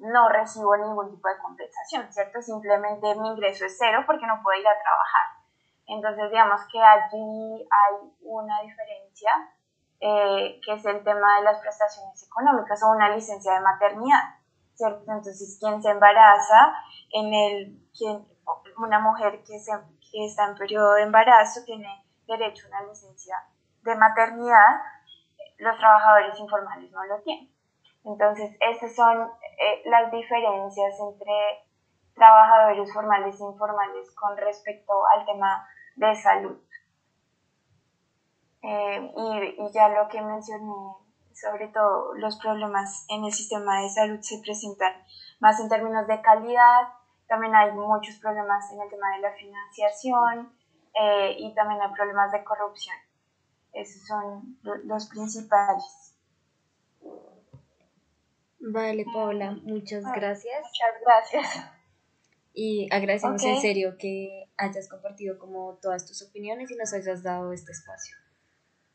no 0.00 0.28
recibo 0.28 0.76
ningún 0.76 1.10
tipo 1.10 1.28
de 1.28 1.38
compensación, 1.38 2.12
¿cierto? 2.12 2.42
Simplemente 2.42 3.14
mi 3.14 3.28
ingreso 3.28 3.64
es 3.64 3.76
cero 3.78 4.04
porque 4.06 4.26
no 4.26 4.42
puedo 4.42 4.60
ir 4.60 4.68
a 4.68 4.82
trabajar. 4.82 5.38
Entonces, 5.86 6.30
digamos 6.30 6.60
que 6.70 6.78
allí 6.78 7.66
hay 7.70 8.12
una 8.20 8.60
diferencia, 8.60 9.32
eh, 10.00 10.60
que 10.64 10.74
es 10.74 10.84
el 10.84 11.02
tema 11.02 11.38
de 11.38 11.44
las 11.44 11.60
prestaciones 11.60 12.22
económicas 12.22 12.82
o 12.82 12.90
una 12.90 13.14
licencia 13.14 13.54
de 13.54 13.60
maternidad. 13.60 14.38
Entonces, 14.80 15.58
quien 15.58 15.82
se 15.82 15.90
embaraza, 15.90 16.72
en 17.10 17.34
el, 17.34 17.80
una 18.78 19.00
mujer 19.00 19.42
que, 19.42 19.56
está 19.56 20.46
en 20.46 20.56
periodo 20.56 20.94
de 20.94 21.02
embarazo 21.02 21.64
tiene 21.64 21.88
derecho 22.26 22.66
a 22.66 22.68
una 22.68 22.88
licencia 22.88 23.36
de 23.82 23.96
maternidad, 23.96 24.80
los 25.58 25.76
trabajadores 25.78 26.38
informales 26.38 26.90
no 26.92 27.04
lo 27.04 27.20
tienen. 27.22 27.50
Entonces, 28.04 28.56
estas 28.60 28.94
son 28.94 29.30
eh, 29.58 29.82
las 29.86 30.10
diferencias 30.12 30.94
entre 31.00 31.66
trabajadores 32.14 32.92
formales 32.92 33.40
e 33.40 33.44
informales 33.44 34.14
con 34.14 34.36
respecto 34.36 34.92
al 35.08 35.26
tema 35.26 35.66
de 35.96 36.14
salud. 36.14 36.58
Eh, 38.62 39.12
y, 39.16 39.72
ya 39.72 39.88
lo 39.88 40.08
que 40.08 40.20
mencioné, 40.20 40.72
sobre 41.32 41.68
todo 41.68 42.14
los 42.14 42.38
problemas 42.38 43.06
en 43.08 43.24
el 43.24 43.32
sistema 43.32 43.82
de 43.82 43.88
salud 43.88 44.18
se 44.20 44.40
presentan 44.42 44.92
más 45.40 45.60
en 45.60 45.68
términos 45.68 46.06
de 46.06 46.20
calidad, 46.20 46.88
también 47.28 47.54
hay 47.54 47.72
muchos 47.72 48.16
problemas 48.16 48.72
en 48.72 48.80
el 48.80 48.88
tema 48.88 49.14
de 49.14 49.20
la 49.20 49.32
financiación 49.32 50.52
eh, 51.00 51.36
y 51.38 51.54
también 51.54 51.80
hay 51.80 51.92
problemas 51.92 52.32
de 52.32 52.42
corrupción. 52.42 52.96
Esos 53.72 54.06
son 54.06 54.58
los 54.84 55.08
principales. 55.08 56.16
Vale, 58.60 59.04
Paula, 59.12 59.52
muchas 59.62 60.04
ah, 60.04 60.12
gracias. 60.14 60.62
Muchas 60.62 61.00
gracias. 61.04 61.72
Y 62.54 62.92
agradecemos 62.92 63.44
en 63.44 63.60
serio 63.60 63.96
que 63.98 64.50
hayas 64.56 64.88
compartido 64.88 65.38
como 65.38 65.78
todas 65.80 66.06
tus 66.06 66.22
opiniones 66.28 66.70
y 66.70 66.76
nos 66.76 66.92
hayas 66.92 67.22
dado 67.22 67.52
este 67.52 67.70
espacio. 67.70 68.16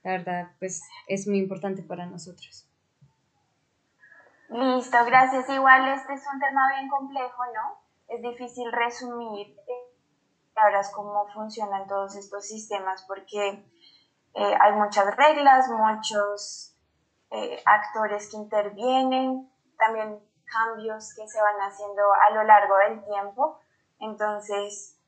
La 0.04 0.12
verdad, 0.12 0.52
pues 0.60 0.84
es 1.08 1.28
muy 1.28 1.40
importante 1.40 1.82
para 1.82 2.06
nosotros. 2.06 2.68
Listo, 4.50 4.98
gracias. 5.06 5.50
Igual 5.50 5.88
este 5.94 6.14
es 6.14 6.24
un 6.32 6.40
tema 6.40 6.62
bien 6.76 6.90
complejo, 6.90 7.44
¿no? 7.56 7.82
Es 8.08 8.22
difícil 8.22 8.72
resumir 8.72 9.58
ahora 10.56 10.82
cómo 10.94 11.26
funcionan 11.34 11.88
todos 11.88 12.16
estos 12.16 12.48
sistemas 12.48 13.04
porque 13.08 13.66
eh, 14.36 14.56
hay 14.60 14.74
muchas 14.74 15.16
reglas, 15.16 15.68
muchos 15.70 16.76
eh, 17.32 17.62
actores 17.66 18.30
que 18.30 18.38
intervienen, 18.38 19.50
también 19.78 20.20
cambios 20.46 21.14
que 21.16 21.28
se 21.28 21.42
van 21.42 21.60
haciendo 21.62 22.04
a 22.14 22.34
lo 22.36 22.44
largo 22.44 22.76
del 22.88 23.04
tiempo. 23.06 23.60
Entonces, 24.00 25.00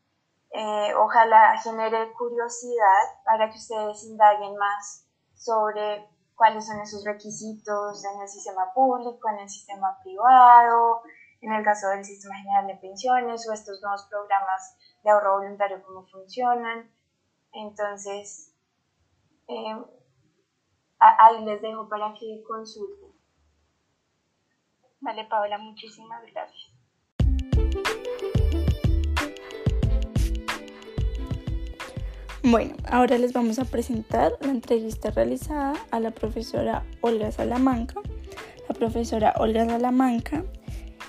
eh, 0.57 0.93
ojalá 0.95 1.57
genere 1.57 2.13
curiosidad 2.13 3.03
para 3.25 3.49
que 3.49 3.57
ustedes 3.57 4.05
indaguen 4.05 4.55
más 4.55 5.05
sobre 5.33 6.07
cuáles 6.33 6.65
son 6.65 6.79
esos 6.79 7.03
requisitos 7.03 8.05
en 8.05 8.21
el 8.21 8.27
sistema 8.29 8.71
público, 8.73 9.27
en 9.29 9.39
el 9.39 9.49
sistema 9.49 9.99
privado, 10.01 11.01
en 11.41 11.51
el 11.51 11.61
caso 11.61 11.89
del 11.89 12.05
Sistema 12.05 12.37
General 12.37 12.67
de 12.67 12.75
Pensiones 12.75 13.45
o 13.49 13.53
estos 13.53 13.81
nuevos 13.81 14.05
programas 14.09 14.77
de 15.03 15.11
ahorro 15.11 15.39
voluntario, 15.39 15.83
cómo 15.85 16.05
funcionan. 16.07 16.89
Entonces, 17.51 18.55
eh, 19.49 19.75
ahí 20.99 21.43
les 21.43 21.61
dejo 21.61 21.89
para 21.89 22.13
que 22.13 22.41
consulten. 22.47 23.11
Vale, 25.01 25.25
Paola, 25.25 25.57
muchísimas 25.57 26.23
gracias. 26.31 26.64
Bueno, 32.47 32.75
ahora 32.87 33.17
les 33.17 33.33
vamos 33.33 33.57
a 33.57 33.65
presentar 33.65 34.33
la 34.39 34.51
entrevista 34.51 35.09
realizada 35.09 35.73
a 35.89 35.99
la 35.99 36.11
profesora 36.11 36.83
Olga 37.01 37.31
Salamanca. 37.31 37.95
La 38.69 38.75
profesora 38.75 39.33
Olga 39.37 39.65
Salamanca 39.65 40.45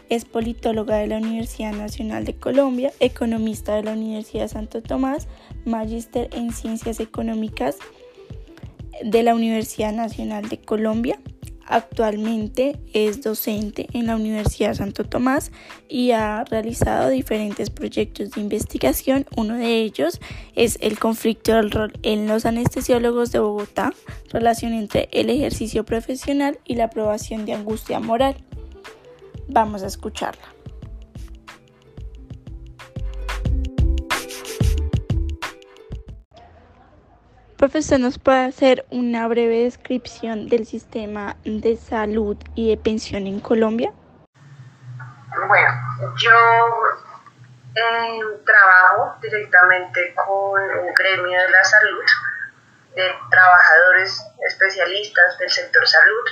es 0.09 0.25
politóloga 0.25 0.97
de 0.97 1.09
la 1.09 1.19
Universidad 1.19 1.75
Nacional 1.75 2.25
de 2.25 2.37
Colombia, 2.37 2.91
economista 3.01 3.75
de 3.75 3.83
la 3.83 3.93
Universidad 3.93 4.49
Santo 4.49 4.83
Tomás, 4.83 5.29
magíster 5.67 6.31
en 6.33 6.55
Ciencias 6.55 7.01
Económicas 7.01 7.77
de 9.05 9.23
la 9.23 9.35
Universidad 9.35 9.93
Nacional 9.93 10.49
de 10.49 10.59
Colombia, 10.63 11.21
Actualmente 11.69 12.79
es 12.93 13.23
docente 13.23 13.89
en 13.93 14.07
la 14.07 14.15
Universidad 14.15 14.75
Santo 14.75 15.05
Tomás 15.05 15.51
y 15.89 16.13
ha 16.13 16.45
realizado 16.45 17.09
diferentes 17.11 17.71
proyectos 17.71 18.31
de 18.31 18.41
investigación. 18.41 19.27
Uno 19.37 19.57
de 19.57 19.83
ellos 19.83 20.21
es 20.55 20.79
el 20.81 20.99
conflicto 20.99 21.55
del 21.55 21.73
rol 21.73 21.93
en 22.03 22.29
los 22.29 22.47
anestesiólogos 22.47 23.33
de 23.33 23.41
Bogotá, 23.41 23.93
relación 24.31 24.75
entre 24.75 25.09
el 25.13 25.29
ejercicio 25.29 25.85
profesional 25.85 26.59
y 26.65 26.77
la 26.77 26.85
aprobación 26.85 27.47
de 27.47 27.55
angustia 27.55 27.99
moral. 27.99 28.37
Vamos 29.49 29.83
a 29.83 29.87
escucharla. 29.87 30.56
Profesor, 37.57 37.99
¿nos 37.99 38.19
puede 38.19 38.45
hacer 38.45 38.85
una 38.91 39.27
breve 39.29 39.65
descripción 39.65 40.49
del 40.49 40.67
sistema 40.67 41.37
de 41.45 41.79
salud 41.79 42.37
y 42.55 42.69
de 42.69 42.77
pensión 42.77 43.27
en 43.27 43.41
Colombia? 43.41 43.95
Bueno, 45.49 45.71
yo 46.17 46.31
eh, 47.75 48.21
trabajo 48.45 49.17
directamente 49.23 50.15
con 50.15 50.61
un 50.61 50.93
gremio 50.93 51.41
de 51.41 51.49
la 51.49 51.65
salud, 51.65 52.05
de 52.95 53.15
trabajadores 53.31 54.23
especialistas 54.49 55.39
del 55.39 55.49
sector 55.49 55.87
salud. 55.87 56.25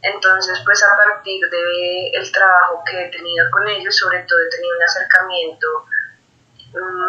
Entonces, 0.00 0.58
pues 0.64 0.82
a 0.82 0.96
partir 0.96 1.50
del 1.50 2.14
el 2.14 2.32
trabajo 2.32 2.82
que 2.86 3.04
he 3.04 3.10
tenido 3.10 3.50
con 3.50 3.68
ellos, 3.68 3.94
sobre 3.94 4.20
todo 4.20 4.38
he 4.40 4.48
tenido 4.48 4.76
un 4.76 4.82
acercamiento 4.82 5.66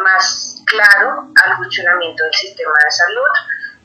más 0.04 0.62
claro 0.66 1.28
al 1.44 1.58
funcionamiento 1.58 2.24
del 2.24 2.34
sistema 2.34 2.74
de 2.84 2.92
salud, 2.92 3.30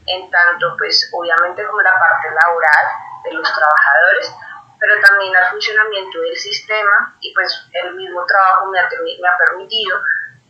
en 0.06 0.30
tanto 0.30 0.74
pues 0.78 1.10
obviamente 1.12 1.64
como 1.66 1.80
la 1.82 1.98
parte 1.98 2.28
laboral 2.30 2.86
de 3.24 3.32
los 3.32 3.52
trabajadores, 3.52 4.32
pero 4.80 4.94
también 5.00 5.34
al 5.36 5.50
funcionamiento 5.50 6.20
del 6.20 6.36
sistema 6.36 7.16
y 7.20 7.34
pues 7.34 7.66
el 7.72 7.94
mismo 7.94 8.24
trabajo 8.26 8.66
me 8.66 8.78
ha, 8.78 8.88
me 8.88 9.28
ha 9.28 9.36
permitido 9.46 10.00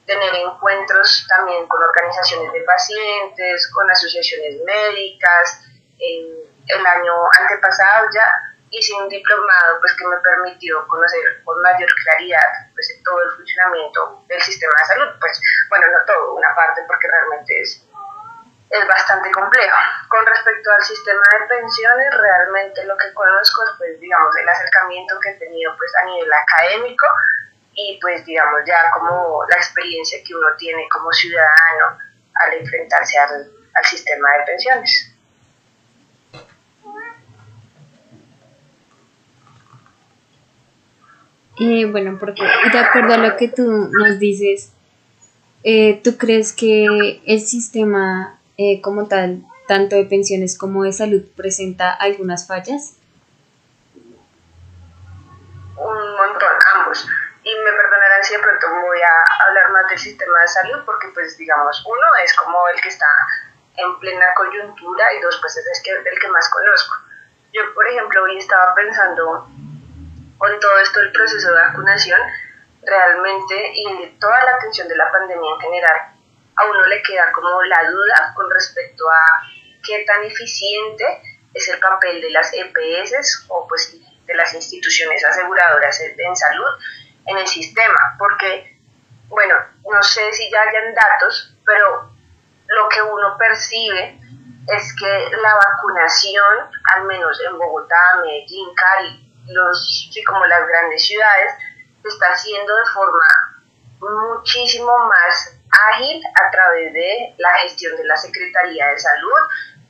tener 0.07 0.35
encuentros 0.35 1.27
también 1.29 1.67
con 1.67 1.83
organizaciones 1.83 2.53
de 2.53 2.61
pacientes, 2.63 3.71
con 3.73 3.91
asociaciones 3.91 4.57
médicas. 4.65 5.65
el 5.99 6.87
año 6.87 7.13
antepasado 7.41 8.09
ya 8.15 8.49
hice 8.71 8.93
un 8.95 9.09
diplomado 9.09 9.81
pues, 9.81 9.95
que 9.97 10.07
me 10.07 10.17
permitió 10.19 10.87
conocer 10.87 11.43
con 11.45 11.61
mayor 11.63 11.89
claridad 12.05 12.69
pues, 12.75 13.01
todo 13.05 13.23
el 13.23 13.31
funcionamiento 13.33 14.25
del 14.29 14.41
sistema 14.41 14.73
de 14.79 14.85
salud. 14.87 15.09
Pues 15.21 15.41
bueno, 15.69 15.87
no 15.89 16.05
todo, 16.05 16.35
una 16.35 16.55
parte 16.55 16.83
porque 16.87 17.09
realmente 17.09 17.61
es, 17.63 17.87
es 18.71 18.87
bastante 18.87 19.31
complejo. 19.33 19.77
Con 20.09 20.27
respecto 20.27 20.71
al 20.73 20.83
sistema 20.83 21.23
de 21.41 21.47
pensiones, 21.47 22.15
realmente 22.17 22.85
lo 22.85 22.97
que 22.97 23.13
conozco 23.15 23.65
es 23.65 23.71
pues, 23.79 24.01
digamos, 24.01 24.35
el 24.37 24.49
acercamiento 24.49 25.19
que 25.21 25.31
he 25.31 25.35
tenido 25.35 25.75
pues, 25.77 25.93
a 26.03 26.05
nivel 26.05 26.33
académico 26.33 27.07
y 27.81 27.97
pues 28.01 28.27
digamos 28.27 28.61
ya 28.67 28.91
como 28.91 29.45
la 29.49 29.57
experiencia 29.57 30.19
que 30.27 30.35
uno 30.35 30.49
tiene 30.57 30.89
como 30.91 31.13
ciudadano 31.13 31.99
al 32.35 32.55
enfrentarse 32.55 33.17
al, 33.19 33.49
al 33.75 33.85
sistema 33.85 34.33
de 34.33 34.45
pensiones. 34.45 35.18
Eh, 41.61 41.87
bueno, 41.87 42.17
porque 42.21 42.43
de 42.73 42.79
acuerdo 42.79 43.15
a 43.15 43.19
lo 43.19 43.37
que 43.37 43.49
tú 43.49 43.91
nos 43.91 44.19
dices, 44.19 44.73
eh, 45.65 46.01
¿tú 46.05 46.17
crees 46.17 46.53
que 46.53 47.21
el 47.27 47.41
sistema 47.41 48.39
eh, 48.57 48.81
como 48.81 49.09
tal, 49.09 49.43
tanto 49.67 49.97
de 49.97 50.05
pensiones 50.05 50.57
como 50.57 50.85
de 50.85 50.93
salud, 50.93 51.23
presenta 51.37 51.93
algunas 51.93 52.47
fallas? 52.47 52.95
Un 55.77 56.17
montón, 56.17 56.53
ambos. 56.77 57.09
Y 57.43 57.51
me 57.51 57.73
perdonarán 57.73 58.23
si 58.23 58.35
de 58.35 58.41
pronto 58.41 58.67
voy 58.87 58.99
a 59.01 59.47
hablar 59.49 59.73
más 59.73 59.89
del 59.89 59.99
sistema 59.99 60.41
de 60.43 60.49
salud, 60.49 60.85
porque 60.87 61.09
pues 61.09 61.37
digamos, 61.39 61.85
uno 61.87 62.07
es 62.25 62.33
como 62.35 62.69
el 62.69 62.81
que 62.81 62.89
está 62.89 63.07
en 63.77 63.99
plena 63.99 64.27
coyuntura 64.37 65.13
y 65.15 65.21
dos, 65.23 65.39
pues 65.41 65.57
es 65.57 65.65
el 65.67 65.83
que, 65.83 66.11
el 66.11 66.21
que 66.21 66.29
más 66.29 66.49
conozco. 66.51 66.95
Yo, 67.53 67.63
por 67.75 67.87
ejemplo, 67.89 68.23
hoy 68.23 68.39
estaba 68.39 68.75
pensando 68.75 69.49
con 70.39 70.59
todo 70.61 70.79
esto 70.79 71.01
el 71.01 71.13
proceso 71.13 71.49
de 71.49 71.61
vacunación, 71.61 72.21
realmente 72.83 73.73
y 73.75 74.17
toda 74.21 74.43
la 74.45 74.53
atención 74.57 74.89
de 74.89 74.97
la 74.97 75.11
pandemia 75.11 75.51
en 75.55 75.61
general, 75.61 76.01
a 76.57 76.65
uno 76.65 76.87
le 76.87 77.03
queda 77.03 77.31
como 77.33 77.63
la 77.63 77.91
duda 77.91 78.33
con 78.35 78.51
respecto 78.51 79.09
a 79.09 79.43
qué 79.85 80.05
tan 80.05 80.25
eficiente 80.25 81.05
es 81.55 81.69
el 81.69 81.79
papel 81.81 82.21
de 82.21 82.31
las 82.31 82.53
EPS 82.53 83.47
o 83.49 83.67
pues 83.69 83.97
de 84.27 84.35
las 84.35 84.53
instituciones 84.55 85.25
aseguradoras 85.25 86.01
en 86.01 86.37
salud 86.37 86.69
en 87.27 87.39
el 87.39 87.47
sistema, 87.47 88.17
porque, 88.19 88.79
bueno, 89.29 89.55
no 89.91 90.03
sé 90.03 90.33
si 90.33 90.51
ya 90.51 90.63
hayan 90.63 90.95
datos, 90.95 91.55
pero 91.65 92.11
lo 92.67 92.89
que 92.89 93.03
uno 93.03 93.37
percibe 93.39 94.19
es 94.67 94.95
que 94.95 95.37
la 95.37 95.55
vacunación, 95.55 96.71
al 96.95 97.05
menos 97.05 97.41
en 97.47 97.59
Bogotá, 97.59 97.97
Medellín, 98.23 98.69
Cali, 98.75 99.28
los, 99.49 100.11
sí, 100.13 100.23
como 100.25 100.45
las 100.47 100.67
grandes 100.67 101.07
ciudades, 101.07 101.53
se 102.03 102.09
está 102.09 102.27
haciendo 102.33 102.77
de 102.77 102.85
forma 102.95 103.59
muchísimo 104.01 104.97
más 105.07 105.59
ágil 105.93 106.23
a 106.35 106.51
través 106.51 106.93
de 106.93 107.35
la 107.39 107.55
gestión 107.59 107.97
de 107.97 108.05
la 108.05 108.17
Secretaría 108.17 108.89
de 108.89 108.99
Salud 108.99 109.41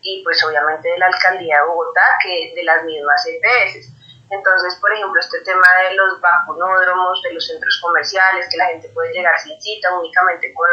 y 0.03 0.23
pues 0.25 0.43
obviamente 0.45 0.89
de 0.89 0.99
la 0.99 1.07
Alcaldía 1.07 1.59
de 1.61 1.67
Bogotá 1.67 2.01
que 2.23 2.53
de 2.55 2.65
las 2.65 2.85
mismas 2.85 3.25
EPS. 3.27 3.93
Entonces, 4.31 4.75
por 4.77 4.93
ejemplo, 4.93 5.21
este 5.21 5.41
tema 5.41 5.67
de 5.83 5.97
los 5.97 6.21
vacunódromos, 6.21 7.23
de 7.23 7.33
los 7.33 7.47
centros 7.47 7.79
comerciales, 7.83 8.47
que 8.51 8.59
la 8.59 8.67
gente 8.67 8.89
puede 8.91 9.13
llegar 9.13 9.39
sin 9.39 9.61
cita 9.61 9.93
únicamente 9.99 10.53
con, 10.55 10.69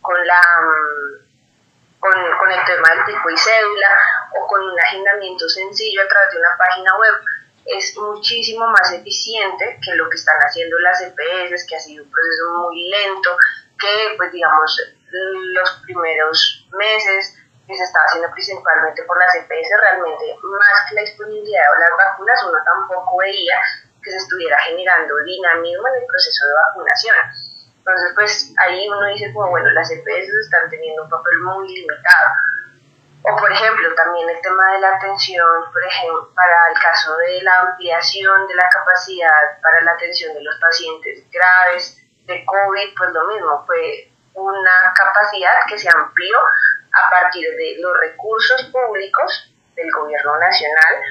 con 0.00 0.26
la... 0.26 0.40
Con, 2.00 2.12
con 2.12 2.50
el 2.50 2.64
tema 2.64 2.94
del 2.94 3.04
tipo 3.04 3.28
y 3.28 3.36
cédula 3.36 3.88
o 4.34 4.46
con 4.46 4.62
un 4.62 4.80
agendamiento 4.80 5.46
sencillo 5.50 6.00
a 6.00 6.08
través 6.08 6.32
de 6.32 6.38
una 6.38 6.56
página 6.56 6.96
web, 6.96 7.14
es 7.64 7.96
muchísimo 7.96 8.66
más 8.68 8.92
eficiente 8.92 9.78
que 9.84 9.94
lo 9.94 10.08
que 10.08 10.16
están 10.16 10.38
haciendo 10.38 10.78
las 10.78 11.00
EPS, 11.02 11.66
que 11.68 11.76
ha 11.76 11.80
sido 11.80 12.04
un 12.04 12.10
proceso 12.10 12.50
muy 12.58 12.88
lento, 12.88 13.36
que 13.78 14.14
pues 14.16 14.32
digamos 14.32 14.80
los 15.10 15.82
primeros 15.84 16.66
meses 16.72 17.36
que 17.66 17.76
se 17.76 17.84
estaba 17.84 18.04
haciendo 18.06 18.30
principalmente 18.32 19.02
por 19.04 19.18
las 19.18 19.34
EPS, 19.34 19.70
realmente 19.80 20.36
más 20.42 20.88
que 20.88 20.94
la 20.94 21.02
disponibilidad 21.02 21.62
de 21.62 21.80
las 21.80 21.96
vacunas, 21.96 22.44
uno 22.44 22.58
tampoco 22.64 23.18
veía 23.18 23.56
que 24.02 24.10
se 24.10 24.16
estuviera 24.16 24.58
generando 24.66 25.14
dinamismo 25.24 25.88
en 25.88 26.02
el 26.02 26.06
proceso 26.06 26.46
de 26.46 26.54
vacunación. 26.54 27.16
Entonces, 27.78 28.12
pues 28.14 28.52
ahí 28.58 28.88
uno 28.88 29.06
dice 29.08 29.32
como, 29.32 29.50
bueno, 29.50 29.70
las 29.70 29.90
EPS 29.90 30.28
están 30.44 30.68
teniendo 30.70 31.04
un 31.04 31.10
papel 31.10 31.38
muy 31.40 31.68
limitado. 31.68 32.28
O 33.22 33.36
por 33.36 33.52
ejemplo, 33.52 33.94
también 33.94 34.28
el 34.30 34.40
tema 34.40 34.72
de 34.72 34.80
la 34.80 34.96
atención, 34.96 35.70
por 35.72 35.84
ejemplo, 35.84 36.30
para 36.34 36.68
el 36.68 36.78
caso 36.80 37.16
de 37.18 37.42
la 37.42 37.60
ampliación 37.60 38.48
de 38.48 38.54
la 38.54 38.68
capacidad 38.70 39.60
para 39.60 39.82
la 39.82 39.92
atención 39.92 40.34
de 40.34 40.42
los 40.42 40.56
pacientes 40.58 41.24
graves 41.30 41.98
de 42.26 42.44
COVID, 42.46 42.94
pues 42.96 43.10
lo 43.10 43.26
mismo, 43.26 43.64
fue 43.66 44.10
una 44.34 44.94
capacidad 44.94 45.66
que 45.68 45.78
se 45.78 45.88
amplió 45.88 46.38
a 46.38 47.10
partir 47.10 47.46
de 47.56 47.76
los 47.80 47.98
recursos 48.00 48.62
públicos 48.72 49.52
del 49.76 49.90
gobierno 49.92 50.38
nacional 50.38 51.02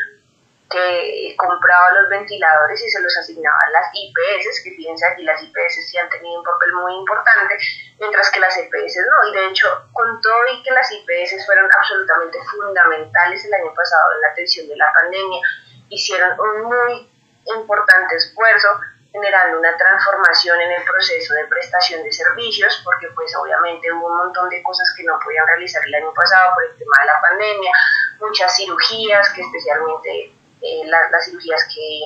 que 0.69 1.35
compraba 1.35 1.91
los 1.91 2.09
ventiladores 2.09 2.81
y 2.81 2.89
se 2.89 3.01
los 3.01 3.17
asignaba 3.17 3.57
a 3.57 3.69
las 3.71 3.89
IPS, 3.91 4.63
que 4.63 4.71
fíjense 4.71 5.05
aquí 5.07 5.23
las 5.23 5.41
IPS 5.41 5.89
sí 5.89 5.97
han 5.97 6.09
tenido 6.09 6.39
un 6.39 6.45
papel 6.45 6.73
muy 6.73 6.93
importante, 6.93 7.57
mientras 7.99 8.29
que 8.29 8.39
las 8.39 8.55
EPS 8.55 8.97
no. 9.09 9.29
Y 9.29 9.33
de 9.33 9.47
hecho, 9.47 9.67
con 9.93 10.21
todo 10.21 10.47
y 10.53 10.61
que 10.61 10.71
las 10.71 10.91
IPS 10.91 11.45
fueron 11.45 11.67
absolutamente 11.75 12.37
fundamentales 12.51 13.43
el 13.45 13.53
año 13.53 13.73
pasado 13.73 14.13
en 14.15 14.21
la 14.21 14.27
atención 14.29 14.67
de 14.67 14.77
la 14.77 14.93
pandemia, 14.93 15.41
hicieron 15.89 16.39
un 16.39 16.63
muy 16.63 17.09
importante 17.45 18.15
esfuerzo 18.15 18.79
generando 19.11 19.57
una 19.57 19.75
transformación 19.75 20.61
en 20.61 20.71
el 20.71 20.83
proceso 20.83 21.33
de 21.33 21.47
prestación 21.47 22.03
de 22.03 22.11
servicios, 22.11 22.79
porque 22.85 23.07
pues 23.15 23.35
obviamente 23.35 23.91
hubo 23.91 24.05
un 24.05 24.17
montón 24.17 24.49
de 24.49 24.61
cosas 24.61 24.87
que 24.95 25.03
no 25.03 25.17
podían 25.17 25.47
realizar 25.47 25.83
el 25.83 25.95
año 25.95 26.13
pasado 26.13 26.53
por 26.53 26.63
el 26.65 26.77
tema 26.77 26.95
de 27.01 27.05
la 27.07 27.21
pandemia, 27.21 27.71
muchas 28.19 28.55
cirugías 28.55 29.29
que 29.33 29.41
especialmente 29.41 30.31
eh, 30.61 30.81
las 30.85 31.25
cirugías 31.25 31.65
que, 31.73 31.99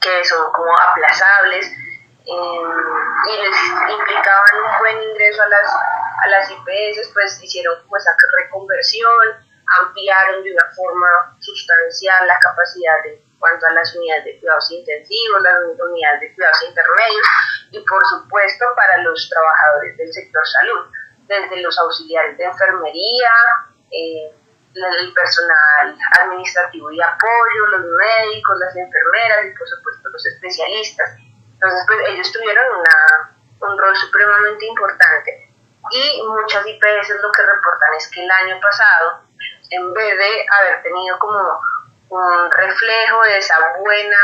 que 0.00 0.24
son 0.24 0.52
como 0.52 0.72
aplazables 0.78 1.66
em, 2.26 2.70
y 3.26 3.36
les 3.42 3.56
implicaban 3.90 4.56
un 4.64 4.78
buen 4.78 5.02
ingreso 5.02 5.42
a 5.42 5.48
las, 5.48 5.74
a 6.24 6.28
las 6.28 6.50
IPS, 6.50 7.10
pues 7.12 7.42
hicieron 7.42 7.82
como 7.82 7.96
esa 7.96 8.14
reconversión, 8.38 9.44
ampliaron 9.80 10.42
de 10.42 10.52
una 10.52 10.70
forma 10.74 11.36
sustancial 11.40 12.26
la 12.26 12.38
capacidad 12.38 13.02
de 13.02 13.24
cuanto 13.38 13.66
a 13.66 13.72
las 13.72 13.94
unidades 13.94 14.24
de 14.24 14.40
cuidados 14.40 14.70
intensivos, 14.70 15.42
las 15.42 15.56
unidades 15.78 16.20
de 16.20 16.34
cuidados 16.34 16.62
intermedios 16.68 17.26
y 17.72 17.80
por 17.80 18.02
supuesto 18.06 18.64
para 18.76 19.02
los 19.02 19.28
trabajadores 19.28 19.96
del 19.96 20.12
sector 20.12 20.46
salud, 20.46 20.86
desde 21.26 21.60
los 21.60 21.78
auxiliares 21.78 22.38
de 22.38 22.44
enfermería, 22.44 23.30
eh, 23.90 24.32
el 24.74 25.12
personal 25.12 25.96
administrativo 26.20 26.90
y 26.90 27.00
apoyo, 27.00 27.66
los 27.70 27.86
médicos, 27.86 28.58
las 28.58 28.76
enfermeras 28.76 29.46
y 29.46 29.56
por 29.56 29.68
supuesto 29.68 30.08
los 30.08 30.26
especialistas. 30.26 31.16
Entonces, 31.54 31.84
pues 31.86 31.98
ellos 32.08 32.32
tuvieron 32.32 32.66
una, 32.76 33.36
un 33.60 33.78
rol 33.78 33.96
supremamente 33.96 34.66
importante. 34.66 35.50
Y 35.90 36.22
muchas 36.22 36.66
IPS 36.66 37.10
lo 37.22 37.30
que 37.30 37.42
reportan 37.42 37.94
es 37.96 38.08
que 38.10 38.24
el 38.24 38.30
año 38.30 38.58
pasado, 38.60 39.22
en 39.70 39.92
vez 39.92 40.18
de 40.18 40.46
haber 40.50 40.82
tenido 40.82 41.18
como 41.18 41.60
un 42.08 42.50
reflejo 42.50 43.22
de 43.22 43.38
esa 43.38 43.56
buena, 43.78 44.16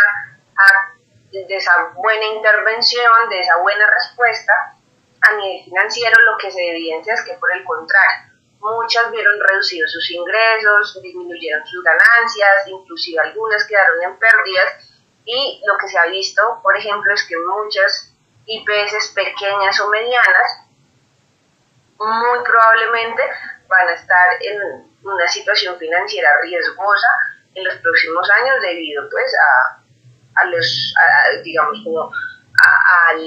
de 1.30 1.56
esa 1.56 1.92
buena 1.94 2.24
intervención, 2.24 3.28
de 3.28 3.40
esa 3.40 3.56
buena 3.58 3.86
respuesta, 3.90 4.74
a 5.20 5.34
nivel 5.34 5.64
financiero 5.64 6.20
lo 6.22 6.38
que 6.38 6.50
se 6.50 6.70
evidencia 6.70 7.14
es 7.14 7.22
que 7.22 7.34
por 7.34 7.52
el 7.52 7.62
contrario, 7.64 8.29
muchas 8.60 9.10
vieron 9.10 9.40
reducidos 9.48 9.90
sus 9.92 10.10
ingresos, 10.10 11.00
disminuyeron 11.02 11.66
sus 11.66 11.82
ganancias, 11.82 12.66
inclusive 12.66 13.20
algunas 13.20 13.66
quedaron 13.66 14.02
en 14.02 14.16
pérdidas. 14.16 14.86
Y 15.24 15.62
lo 15.66 15.76
que 15.78 15.88
se 15.88 15.98
ha 15.98 16.06
visto, 16.06 16.60
por 16.62 16.76
ejemplo, 16.76 17.12
es 17.14 17.24
que 17.26 17.36
muchas 17.36 18.12
IPS 18.46 19.12
pequeñas 19.14 19.80
o 19.80 19.88
medianas 19.88 20.66
muy 21.98 22.44
probablemente 22.44 23.22
van 23.68 23.88
a 23.88 23.92
estar 23.92 24.28
en 24.40 24.90
una 25.02 25.28
situación 25.28 25.78
financiera 25.78 26.30
riesgosa 26.42 27.08
en 27.54 27.64
los 27.64 27.74
próximos 27.76 28.28
años 28.30 28.60
debido 28.62 29.08
pues 29.10 29.32
a, 29.34 29.82
a 30.40 30.44
los, 30.46 30.94
digamos 31.44 31.78
como 31.84 32.12
al 33.08 33.20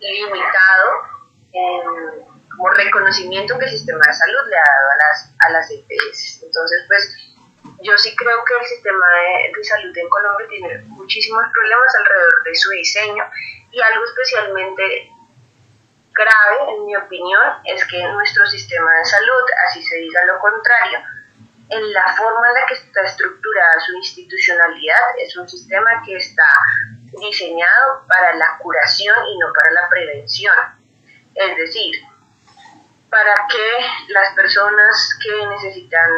limitado 0.00 0.90
como 2.56 2.70
reconocimiento 2.70 3.58
que 3.58 3.64
el 3.64 3.70
sistema 3.70 4.00
de 4.06 4.14
salud 4.14 4.48
le 4.48 4.56
ha 4.56 4.62
dado 4.62 4.90
a 4.90 4.96
las, 4.96 5.32
a 5.46 5.50
las 5.50 5.70
EPS. 5.70 6.42
Entonces, 6.44 6.84
pues 6.86 7.16
yo 7.82 7.96
sí 7.98 8.14
creo 8.16 8.44
que 8.44 8.54
el 8.60 8.66
sistema 8.66 9.06
de, 9.54 9.64
salud 9.64 9.96
en 9.96 10.08
Colombia 10.08 10.46
tiene 10.48 10.78
muchísimos 10.88 11.44
problemas 11.52 11.94
alrededor 11.96 12.42
de 12.44 12.54
su 12.54 12.70
diseño 12.70 13.24
y 13.70 13.80
algo 13.80 14.04
especialmente 14.04 15.10
grave, 16.12 16.76
en 16.76 16.86
mi 16.86 16.96
opinión, 16.96 17.42
es 17.64 17.84
que 17.86 18.02
nuestro 18.08 18.46
sistema 18.46 18.98
de 18.98 19.04
salud, 19.04 19.44
así 19.66 19.82
se 19.82 19.96
diga 19.96 20.24
lo 20.26 20.38
contrario, 20.38 21.00
en 21.70 21.92
la 21.92 22.14
forma 22.16 22.46
en 22.48 22.54
la 22.54 22.66
que 22.66 22.74
está 22.74 23.02
estructurada 23.02 23.80
su 23.80 23.94
institucionalidad, 23.94 25.18
es 25.18 25.36
un 25.36 25.48
sistema 25.48 26.02
que 26.04 26.16
está 26.16 26.46
diseñado 27.18 28.06
para 28.06 28.34
la 28.34 28.58
curación 28.58 29.16
y 29.26 29.38
no 29.38 29.52
para 29.52 29.70
la 29.72 29.88
prevención. 29.88 30.54
Es 31.34 31.56
decir, 31.56 31.96
para 33.14 33.46
que 33.46 34.12
las 34.12 34.34
personas 34.34 35.18
que 35.22 35.46
necesitan 35.46 36.10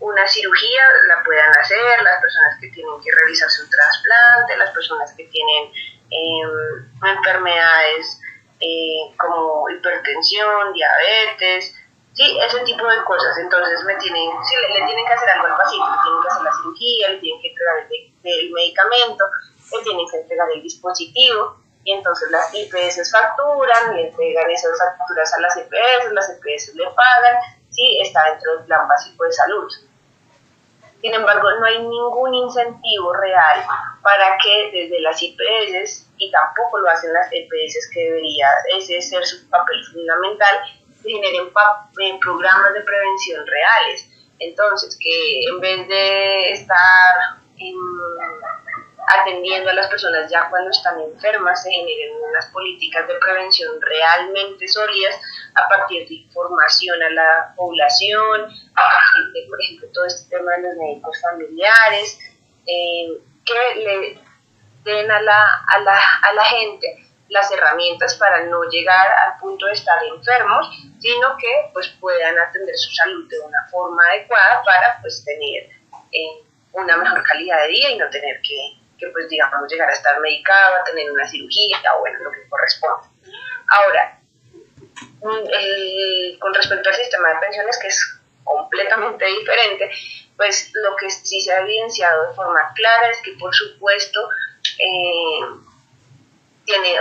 una 0.00 0.26
cirugía 0.26 0.82
la 1.06 1.22
puedan 1.22 1.50
hacer, 1.60 2.02
las 2.02 2.22
personas 2.22 2.56
que 2.58 2.70
tienen 2.70 2.94
que 3.04 3.10
realizarse 3.12 3.64
un 3.64 3.68
trasplante, 3.68 4.56
las 4.56 4.70
personas 4.70 5.12
que 5.12 5.24
tienen 5.24 5.70
em, 6.08 6.88
enfermedades 7.04 8.18
eh, 8.60 9.12
como 9.18 9.68
hipertensión, 9.68 10.72
diabetes, 10.72 11.76
sí, 12.14 12.38
ese 12.40 12.60
tipo 12.60 12.88
de 12.88 13.04
cosas. 13.04 13.36
Entonces 13.36 13.84
me 13.84 13.96
tienen, 13.96 14.30
si 14.48 14.56
le, 14.56 14.86
tienen 14.86 15.04
que 15.04 15.12
hacer 15.12 15.28
algo 15.28 15.48
al 15.48 15.56
paciente, 15.58 15.86
le 15.90 16.02
tienen 16.02 16.22
que 16.22 16.28
hacer 16.28 16.42
la 16.44 16.52
cirugía, 16.52 17.08
le 17.10 17.18
tienen 17.18 17.42
que 17.42 17.48
entregar 17.48 17.76
el 18.24 18.50
medicamento, 18.52 19.24
le 19.70 19.82
tienen 19.82 20.06
que 20.10 20.16
entregar 20.16 20.48
el 20.54 20.62
dispositivo 20.62 21.67
y 21.88 21.92
entonces 21.92 22.30
las 22.30 22.52
IPS 22.52 23.10
facturan, 23.10 23.96
le 23.96 24.08
entregan 24.08 24.50
esas 24.50 24.78
facturas 24.78 25.32
a 25.32 25.40
las 25.40 25.56
EPS, 25.56 26.12
las 26.12 26.28
EPS 26.28 26.74
le 26.74 26.84
pagan, 26.84 27.36
sí, 27.70 27.98
está 28.02 28.24
dentro 28.30 28.56
del 28.58 28.66
plan 28.66 28.86
básico 28.86 29.24
de 29.24 29.32
salud. 29.32 29.72
Sin 31.00 31.14
embargo, 31.14 31.48
no 31.58 31.64
hay 31.64 31.78
ningún 31.78 32.34
incentivo 32.34 33.14
real 33.14 33.64
para 34.02 34.36
que 34.36 34.70
desde 34.70 35.00
las 35.00 35.22
IPS, 35.22 36.10
y 36.18 36.30
tampoco 36.30 36.76
lo 36.80 36.90
hacen 36.90 37.10
las 37.14 37.32
EPS, 37.32 37.90
que 37.94 38.00
debería 38.00 38.48
ese 38.76 39.00
ser 39.00 39.24
su 39.24 39.48
papel 39.48 39.82
fundamental, 39.90 40.58
generen 41.02 41.46
eh, 41.46 42.18
programas 42.20 42.74
de 42.74 42.82
prevención 42.82 43.46
reales. 43.46 44.10
Entonces, 44.40 44.98
que 45.00 45.40
en 45.44 45.58
vez 45.60 45.88
de 45.88 46.52
estar 46.52 47.38
en 47.56 47.74
atendiendo 49.14 49.70
a 49.70 49.74
las 49.74 49.88
personas 49.88 50.30
ya 50.30 50.48
cuando 50.50 50.70
están 50.70 51.00
enfermas, 51.00 51.62
se 51.62 51.70
generen 51.70 52.16
unas 52.28 52.46
políticas 52.46 53.06
de 53.08 53.14
prevención 53.14 53.80
realmente 53.80 54.68
sólidas 54.68 55.20
a 55.54 55.68
partir 55.68 56.08
de 56.08 56.14
información 56.14 57.02
a 57.02 57.10
la 57.10 57.54
población, 57.56 58.42
a 58.74 58.82
partir 58.82 59.32
de, 59.32 59.48
por 59.48 59.62
ejemplo, 59.62 59.88
todo 59.92 60.04
este 60.06 60.36
tema 60.36 60.52
de 60.52 60.62
los 60.62 60.76
médicos 60.76 61.20
familiares, 61.22 62.18
eh, 62.66 63.08
que 63.44 63.80
le 63.80 64.20
den 64.84 65.10
a 65.10 65.20
la, 65.20 65.64
a, 65.66 65.80
la, 65.80 66.00
a 66.22 66.32
la 66.34 66.44
gente 66.44 67.08
las 67.28 67.50
herramientas 67.50 68.16
para 68.16 68.44
no 68.44 68.62
llegar 68.70 69.06
al 69.26 69.38
punto 69.38 69.66
de 69.66 69.72
estar 69.72 69.98
enfermos, 70.04 70.66
sino 70.98 71.36
que 71.36 71.70
pues 71.72 71.88
puedan 72.00 72.38
atender 72.38 72.76
su 72.76 72.90
salud 72.92 73.28
de 73.28 73.38
una 73.40 73.66
forma 73.70 74.02
adecuada 74.08 74.62
para 74.64 74.98
pues 75.02 75.22
tener 75.24 75.68
eh, 76.12 76.42
una 76.72 76.96
mejor 76.96 77.22
calidad 77.24 77.62
de 77.62 77.68
vida 77.68 77.90
y 77.90 77.98
no 77.98 78.08
tener 78.08 78.40
que 78.40 78.77
que 78.98 79.08
pues 79.08 79.28
digamos 79.28 79.70
llegar 79.70 79.88
a 79.88 79.92
estar 79.92 80.18
medicado, 80.20 80.76
a 80.76 80.84
tener 80.84 81.10
una 81.10 81.26
cirugía 81.28 81.78
o 81.96 82.00
bueno, 82.00 82.18
lo 82.22 82.30
que 82.30 82.48
corresponde. 82.48 83.08
Ahora, 83.68 84.18
mm, 85.22 86.38
con 86.38 86.54
respecto 86.54 86.88
al 86.88 86.94
sistema 86.94 87.28
de 87.28 87.40
pensiones, 87.40 87.78
que 87.78 87.88
es 87.88 88.20
completamente 88.44 89.24
diferente, 89.26 89.90
pues 90.36 90.70
lo 90.74 90.96
que 90.96 91.10
sí 91.10 91.40
se 91.40 91.52
ha 91.52 91.60
evidenciado 91.60 92.28
de 92.28 92.34
forma 92.34 92.72
clara 92.74 93.10
es 93.10 93.20
que 93.22 93.32
por 93.32 93.54
supuesto 93.54 94.28
eh, 94.78 95.40
tiene 96.64 97.00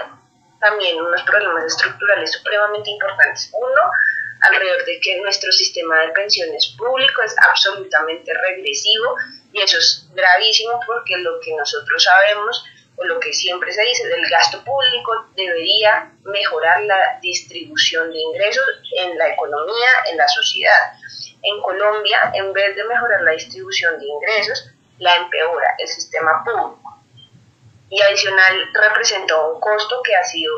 también 0.60 1.00
unos 1.00 1.22
problemas 1.24 1.66
estructurales 1.66 2.32
supremamente 2.32 2.90
importantes. 2.90 3.52
Uno, 3.54 3.82
alrededor 4.42 4.84
de 4.86 5.00
que 5.02 5.22
nuestro 5.22 5.52
sistema 5.52 6.00
de 6.02 6.10
pensiones 6.10 6.76
público 6.78 7.22
es 7.24 7.36
absolutamente 7.38 8.34
regresivo 8.34 9.16
y 9.58 9.62
eso 9.62 9.78
es 9.78 10.08
gravísimo 10.14 10.80
porque 10.86 11.18
lo 11.18 11.40
que 11.40 11.54
nosotros 11.56 12.04
sabemos 12.04 12.64
o 12.96 13.06
lo 13.06 13.20
que 13.20 13.34
siempre 13.34 13.72
se 13.72 13.82
dice 13.82 14.08
del 14.08 14.28
gasto 14.30 14.64
público 14.64 15.26
debería 15.36 16.12
mejorar 16.24 16.84
la 16.84 17.20
distribución 17.22 18.12
de 18.12 18.20
ingresos 18.20 18.66
en 18.98 19.18
la 19.18 19.30
economía, 19.30 19.90
en 20.12 20.18
la 20.18 20.28
sociedad. 20.28 20.94
En 21.42 21.62
Colombia, 21.62 22.32
en 22.34 22.54
vez 22.54 22.76
de 22.76 22.84
mejorar 22.84 23.22
la 23.22 23.32
distribución 23.32 24.00
de 24.00 24.06
ingresos, 24.06 24.72
la 25.00 25.16
empeora 25.16 25.76
el 25.78 25.88
sistema 25.88 26.44
público. 26.44 27.00
Y 27.90 28.02
adicional 28.02 28.70
representó 28.74 29.54
un 29.54 29.60
costo 29.60 30.02
que 30.04 30.16
ha 30.16 30.24
sido 30.24 30.54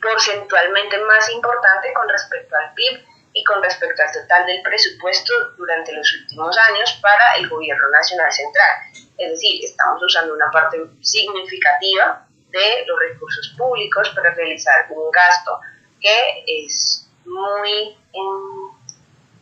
porcentualmente 0.00 0.98
más 0.98 1.30
importante 1.30 1.92
con 1.92 2.08
respecto 2.08 2.56
al 2.56 2.74
PIB 2.74 3.09
y 3.32 3.44
con 3.44 3.62
respecto 3.62 4.02
al 4.02 4.12
total 4.12 4.46
del 4.46 4.62
presupuesto 4.62 5.32
durante 5.56 5.92
los 5.92 6.12
últimos 6.20 6.56
años 6.58 6.98
para 7.00 7.36
el 7.36 7.48
gobierno 7.48 7.88
nacional 7.90 8.32
central. 8.32 8.76
Es 9.16 9.30
decir, 9.30 9.64
estamos 9.64 10.02
usando 10.02 10.34
una 10.34 10.50
parte 10.50 10.78
significativa 11.00 12.26
de 12.50 12.84
los 12.86 12.98
recursos 12.98 13.54
públicos 13.56 14.10
para 14.10 14.34
realizar 14.34 14.86
un 14.90 15.10
gasto 15.10 15.60
que 16.00 16.44
es 16.46 17.08
muy 17.24 17.96
em, 18.12 18.80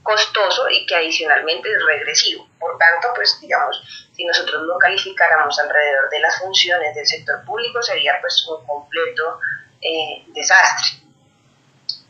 costoso 0.03 0.69
y 0.69 0.85
que 0.87 0.97
adicionalmente 0.97 1.71
es 1.71 1.85
regresivo. 1.85 2.49
Por 2.59 2.77
tanto, 2.79 3.09
pues 3.15 3.39
digamos, 3.41 3.81
si 4.13 4.25
nosotros 4.25 4.63
lo 4.63 4.79
calificáramos 4.79 5.59
alrededor 5.59 6.11
de 6.11 6.21
las 6.21 6.39
funciones 6.39 6.95
del 6.95 7.07
sector 7.07 7.45
público, 7.45 7.83
sería 7.83 8.19
pues 8.21 8.47
un 8.49 8.67
completo 8.67 9.41
eh, 9.81 10.25
desastre. 10.29 10.99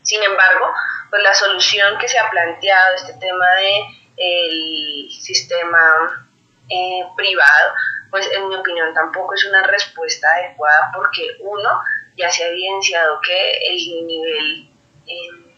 Sin 0.01 0.23
embargo, 0.23 0.73
pues 1.09 1.23
la 1.23 1.33
solución 1.33 1.97
que 1.97 2.07
se 2.07 2.19
ha 2.19 2.29
planteado, 2.29 2.95
este 2.95 3.13
tema 3.13 3.45
de 3.55 3.81
el 4.17 5.09
sistema 5.11 6.27
eh, 6.69 7.01
privado, 7.15 7.73
pues 8.11 8.29
en 8.31 8.47
mi 8.47 8.55
opinión 8.55 8.93
tampoco 8.93 9.33
es 9.33 9.45
una 9.45 9.63
respuesta 9.63 10.27
adecuada 10.33 10.91
porque 10.93 11.37
uno, 11.39 11.81
ya 12.17 12.29
se 12.29 12.43
ha 12.43 12.47
evidenciado 12.47 13.19
que 13.21 13.51
el 13.69 14.07
nivel 14.07 14.69
eh, 15.07 15.55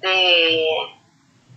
de 0.00 0.66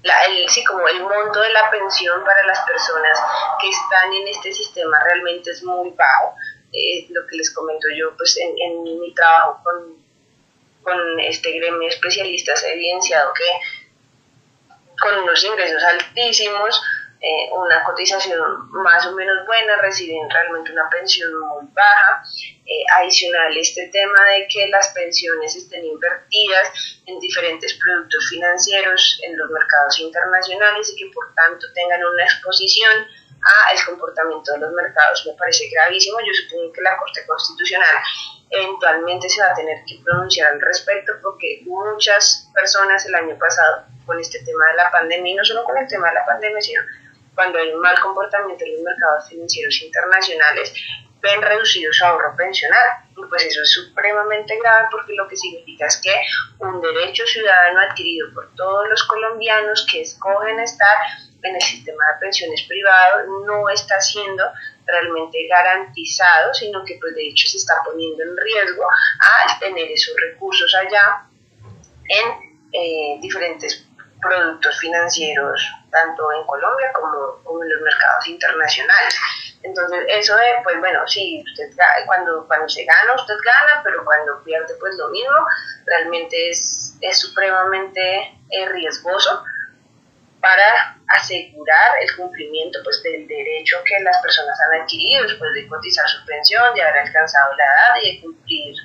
la, 0.03 0.25
el, 0.25 0.49
sí, 0.49 0.63
como 0.63 0.87
el 0.87 1.01
monto 1.01 1.39
de 1.39 1.49
la 1.53 1.71
pensión 1.71 2.23
para 2.25 2.45
las 2.45 2.59
personas 2.61 3.19
que 3.59 3.69
están 3.69 4.13
en 4.13 4.27
este 4.27 4.51
sistema 4.51 5.01
realmente 5.03 5.51
es 5.51 5.63
muy 5.63 5.91
bajo. 5.91 6.35
Eh, 6.73 7.07
lo 7.09 7.25
que 7.27 7.37
les 7.37 7.53
comento 7.53 7.87
yo, 7.95 8.15
pues 8.17 8.37
en, 8.37 8.59
en 8.59 8.83
mi 8.83 9.13
trabajo 9.13 9.61
con, 9.63 10.02
con 10.83 11.19
este 11.19 11.51
gremio 11.51 11.79
de 11.79 11.87
especialistas 11.87 12.63
he 12.63 12.73
evidenciado 12.73 13.33
que 13.33 13.45
con 14.99 15.17
unos 15.23 15.43
ingresos 15.43 15.83
altísimos, 15.83 16.81
eh, 17.19 17.49
una 17.53 17.83
cotización 17.83 18.69
más 18.71 19.05
o 19.05 19.13
menos 19.13 19.45
buena, 19.45 19.77
reciben 19.77 20.29
realmente 20.29 20.71
una 20.71 20.89
pensión 20.89 21.31
muy 21.39 21.65
baja. 21.73 22.23
Eh, 22.65 22.83
adicional, 22.97 23.55
este 23.57 23.87
tema 23.89 24.25
de 24.31 24.47
que 24.47 24.67
las 24.67 24.89
pensiones 24.89 25.55
estén 25.55 25.83
invertidas 25.83 27.01
en 27.05 27.19
diferentes 27.19 27.73
productos 27.73 28.27
financieros 28.29 29.19
en 29.23 29.37
los 29.37 29.49
mercados 29.51 29.99
internacionales 29.99 30.93
y 30.93 30.95
que 30.95 31.11
por 31.13 31.33
tanto 31.35 31.67
tengan 31.73 32.03
una 32.03 32.23
exposición 32.23 33.05
al 33.43 33.85
comportamiento 33.85 34.53
de 34.53 34.59
los 34.59 34.71
mercados 34.73 35.25
me 35.27 35.33
parece 35.33 35.69
gravísimo. 35.69 36.19
Yo 36.19 36.33
supongo 36.33 36.71
que 36.71 36.81
la 36.81 36.97
Corte 36.97 37.25
Constitucional 37.25 37.95
eventualmente 38.49 39.27
se 39.29 39.41
va 39.41 39.51
a 39.51 39.53
tener 39.53 39.83
que 39.85 39.99
pronunciar 40.03 40.53
al 40.53 40.61
respecto 40.61 41.13
porque 41.21 41.61
muchas 41.65 42.49
personas 42.53 43.05
el 43.05 43.15
año 43.15 43.37
pasado 43.37 43.85
con 44.05 44.19
este 44.19 44.43
tema 44.43 44.67
de 44.67 44.75
la 44.75 44.91
pandemia, 44.91 45.31
y 45.31 45.35
no 45.35 45.43
solo 45.43 45.63
con 45.63 45.77
el 45.77 45.87
tema 45.87 46.09
de 46.09 46.15
la 46.15 46.25
pandemia, 46.25 46.61
sino 46.61 46.81
cuando 47.35 47.57
hay 47.57 47.71
un 47.71 47.81
mal 47.81 47.99
comportamiento 47.99 48.63
en 48.63 48.73
los 48.73 48.81
mercados 48.81 49.27
financieros 49.29 49.81
internacionales, 49.81 50.73
ven 51.23 51.41
reducido 51.41 51.91
su 51.93 52.05
ahorro 52.05 52.35
pensional. 52.35 52.99
Y 53.11 53.25
pues 53.29 53.45
eso 53.45 53.61
es 53.63 53.71
supremamente 53.71 54.59
grave 54.59 54.87
porque 54.91 55.13
lo 55.13 55.27
que 55.27 55.37
significa 55.37 55.87
es 55.87 55.97
que 55.97 56.13
un 56.59 56.81
derecho 56.81 57.25
ciudadano 57.25 57.79
adquirido 57.79 58.27
por 58.33 58.53
todos 58.55 58.89
los 58.89 59.03
colombianos 59.03 59.87
que 59.89 60.01
escogen 60.01 60.59
estar 60.59 60.97
en 61.41 61.55
el 61.55 61.61
sistema 61.61 62.03
de 62.13 62.19
pensiones 62.19 62.63
privado 62.67 63.23
no 63.45 63.69
está 63.69 63.99
siendo 63.99 64.43
realmente 64.85 65.47
garantizado, 65.47 66.53
sino 66.53 66.83
que 66.83 66.97
pues 66.99 67.15
de 67.15 67.27
hecho 67.27 67.47
se 67.47 67.57
está 67.57 67.75
poniendo 67.85 68.23
en 68.23 68.37
riesgo 68.37 68.83
al 69.19 69.59
tener 69.59 69.91
esos 69.91 70.15
recursos 70.19 70.73
allá 70.75 71.25
en 72.07 72.53
eh, 72.73 73.19
diferentes 73.21 73.85
productos 74.23 74.79
financieros, 74.79 75.61
tanto 75.91 76.31
en 76.31 76.45
Colombia 76.45 76.91
como, 76.93 77.63
en 77.63 77.69
los 77.69 77.81
mercados 77.81 78.27
internacionales. 78.27 79.15
Entonces, 79.63 80.05
eso 80.09 80.37
es, 80.37 80.63
pues 80.63 80.79
bueno, 80.79 81.07
sí, 81.07 81.43
usted, 81.45 81.69
cuando, 82.05 82.45
cuando 82.47 82.67
se 82.67 82.83
gana, 82.83 83.13
usted 83.15 83.35
gana, 83.45 83.81
pero 83.83 84.03
cuando 84.03 84.43
pierde, 84.43 84.73
pues 84.79 84.95
lo 84.97 85.09
mismo, 85.09 85.35
realmente 85.85 86.49
es, 86.49 86.95
es 87.01 87.19
supremamente 87.19 88.37
eh, 88.49 88.69
riesgoso 88.69 89.43
para 90.41 90.97
asegurar 91.07 92.01
el 92.01 92.15
cumplimiento 92.17 92.79
pues, 92.83 93.01
del 93.03 93.25
derecho 93.27 93.77
que 93.85 93.97
las 94.03 94.21
personas 94.21 94.57
han 94.67 94.81
adquirido 94.81 95.23
después 95.23 95.53
de 95.53 95.67
cotizar 95.67 96.07
su 96.09 96.25
pensión, 96.25 96.73
de 96.75 96.81
haber 96.81 97.07
alcanzado 97.07 97.55
la 97.55 97.63
edad 97.63 98.01
y 98.01 98.15
de 98.15 98.21
cumplir 98.21 98.75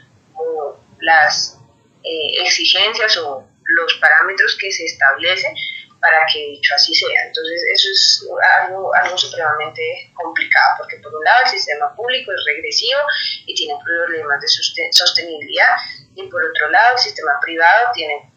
las 1.00 1.58
eh, 2.04 2.42
exigencias 2.42 3.16
o 3.18 3.44
los 3.68 3.94
parámetros 3.94 4.56
que 4.60 4.72
se 4.72 4.84
establecen 4.84 5.54
para 6.00 6.24
que 6.32 6.38
dicho 6.38 6.74
así 6.74 6.94
sea. 6.94 7.26
Entonces 7.26 7.62
eso 7.72 7.88
es 7.90 8.28
algo, 8.62 8.94
algo 8.94 9.18
supremamente 9.18 10.10
complicado 10.14 10.74
porque 10.78 10.96
por 10.98 11.14
un 11.14 11.24
lado 11.24 11.44
el 11.44 11.50
sistema 11.50 11.94
público 11.94 12.32
es 12.32 12.44
regresivo 12.46 13.00
y 13.46 13.54
tiene 13.54 13.74
problemas 13.84 14.40
de 14.40 14.48
sostenibilidad 14.92 15.76
y 16.14 16.22
por 16.28 16.44
otro 16.44 16.70
lado 16.70 16.94
el 16.94 16.98
sistema 16.98 17.38
privado 17.40 17.90
tiene 17.94 18.30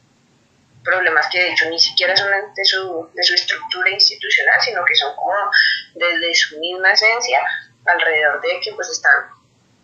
problemas 0.83 1.27
que 1.31 1.39
de 1.39 1.51
hecho 1.51 1.69
ni 1.69 1.79
siquiera 1.79 2.15
son 2.15 2.31
de 2.55 2.65
su, 2.65 3.09
de 3.13 3.23
su 3.23 3.35
estructura 3.35 3.89
institucional, 3.91 4.59
sino 4.61 4.83
que 4.83 4.95
son 4.95 5.15
como 5.15 5.51
desde 5.93 6.33
su 6.35 6.59
misma 6.59 6.91
esencia 6.91 7.39
alrededor 7.85 8.41
de 8.41 8.59
que 8.61 8.73
pues 8.73 8.89
están 8.89 9.29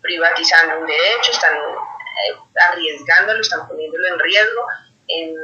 privatizando 0.02 0.80
un 0.80 0.86
derecho, 0.86 1.30
están 1.30 1.54
eh, 1.54 2.36
arriesgándolo, 2.72 3.40
están 3.40 3.68
poniéndolo 3.68 4.08
en 4.08 4.18
riesgo 4.18 4.66
en, 5.08 5.34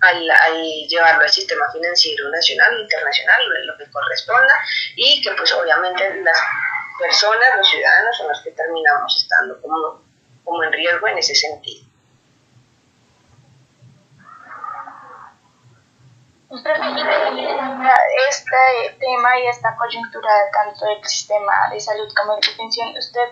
al, 0.00 0.86
llevarlo 0.88 1.22
al 1.22 1.30
sistema 1.30 1.64
financiero 1.72 2.28
nacional 2.30 2.80
internacional, 2.80 3.66
lo 3.66 3.76
que 3.76 3.90
corresponda, 3.90 4.54
y 4.94 5.20
que 5.22 5.32
pues 5.32 5.52
obviamente 5.52 6.22
las 6.22 6.38
personas, 6.98 7.56
los 7.56 7.68
ciudadanos 7.68 8.16
son 8.16 8.28
los 8.28 8.40
que 8.42 8.52
terminamos 8.52 9.16
estando 9.16 9.60
como, 9.60 10.02
como 10.44 10.62
en 10.64 10.72
riesgo 10.72 11.08
en 11.08 11.18
ese 11.18 11.34
sentido. 11.34 11.86
Este 18.28 18.96
tema 19.00 19.38
y 19.40 19.46
esta 19.48 19.76
coyuntura 19.76 20.30
tanto 20.52 20.86
del 20.86 21.04
sistema 21.04 21.68
de 21.70 21.80
salud 21.80 22.08
como 22.16 22.36
de 22.36 22.48
pensión, 22.56 22.96
¿usted 22.96 23.28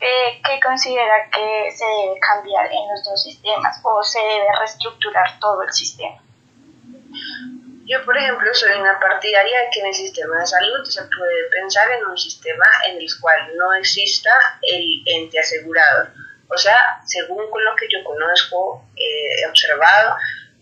eh, 0.00 0.40
¿qué 0.44 0.60
considera 0.60 1.28
que 1.30 1.70
se 1.70 1.84
debe 1.84 2.18
cambiar 2.20 2.66
en 2.66 2.88
los 2.90 3.04
dos 3.04 3.22
sistemas 3.22 3.80
o 3.82 4.02
se 4.02 4.18
debe 4.18 4.46
reestructurar 4.58 5.38
todo 5.38 5.62
el 5.62 5.72
sistema? 5.72 6.22
Yo, 7.86 8.04
por 8.04 8.16
ejemplo, 8.16 8.54
soy 8.54 8.70
una 8.78 8.98
partidaria 9.00 9.62
de 9.62 9.70
que 9.72 9.80
en 9.80 9.86
el 9.86 9.94
sistema 9.94 10.38
de 10.38 10.46
salud 10.46 10.84
se 10.84 11.02
puede 11.02 11.50
pensar 11.50 11.90
en 11.90 12.06
un 12.06 12.16
sistema 12.16 12.64
en 12.86 12.98
el 12.98 13.08
cual 13.20 13.50
no 13.56 13.74
exista 13.74 14.30
el 14.62 15.02
ente 15.06 15.40
asegurador. 15.40 16.10
O 16.48 16.56
sea, 16.56 17.00
según 17.04 17.50
con 17.50 17.64
lo 17.64 17.74
que 17.76 17.86
yo 17.90 18.02
conozco, 18.04 18.84
eh, 18.96 19.42
he 19.42 19.48
observado 19.48 20.16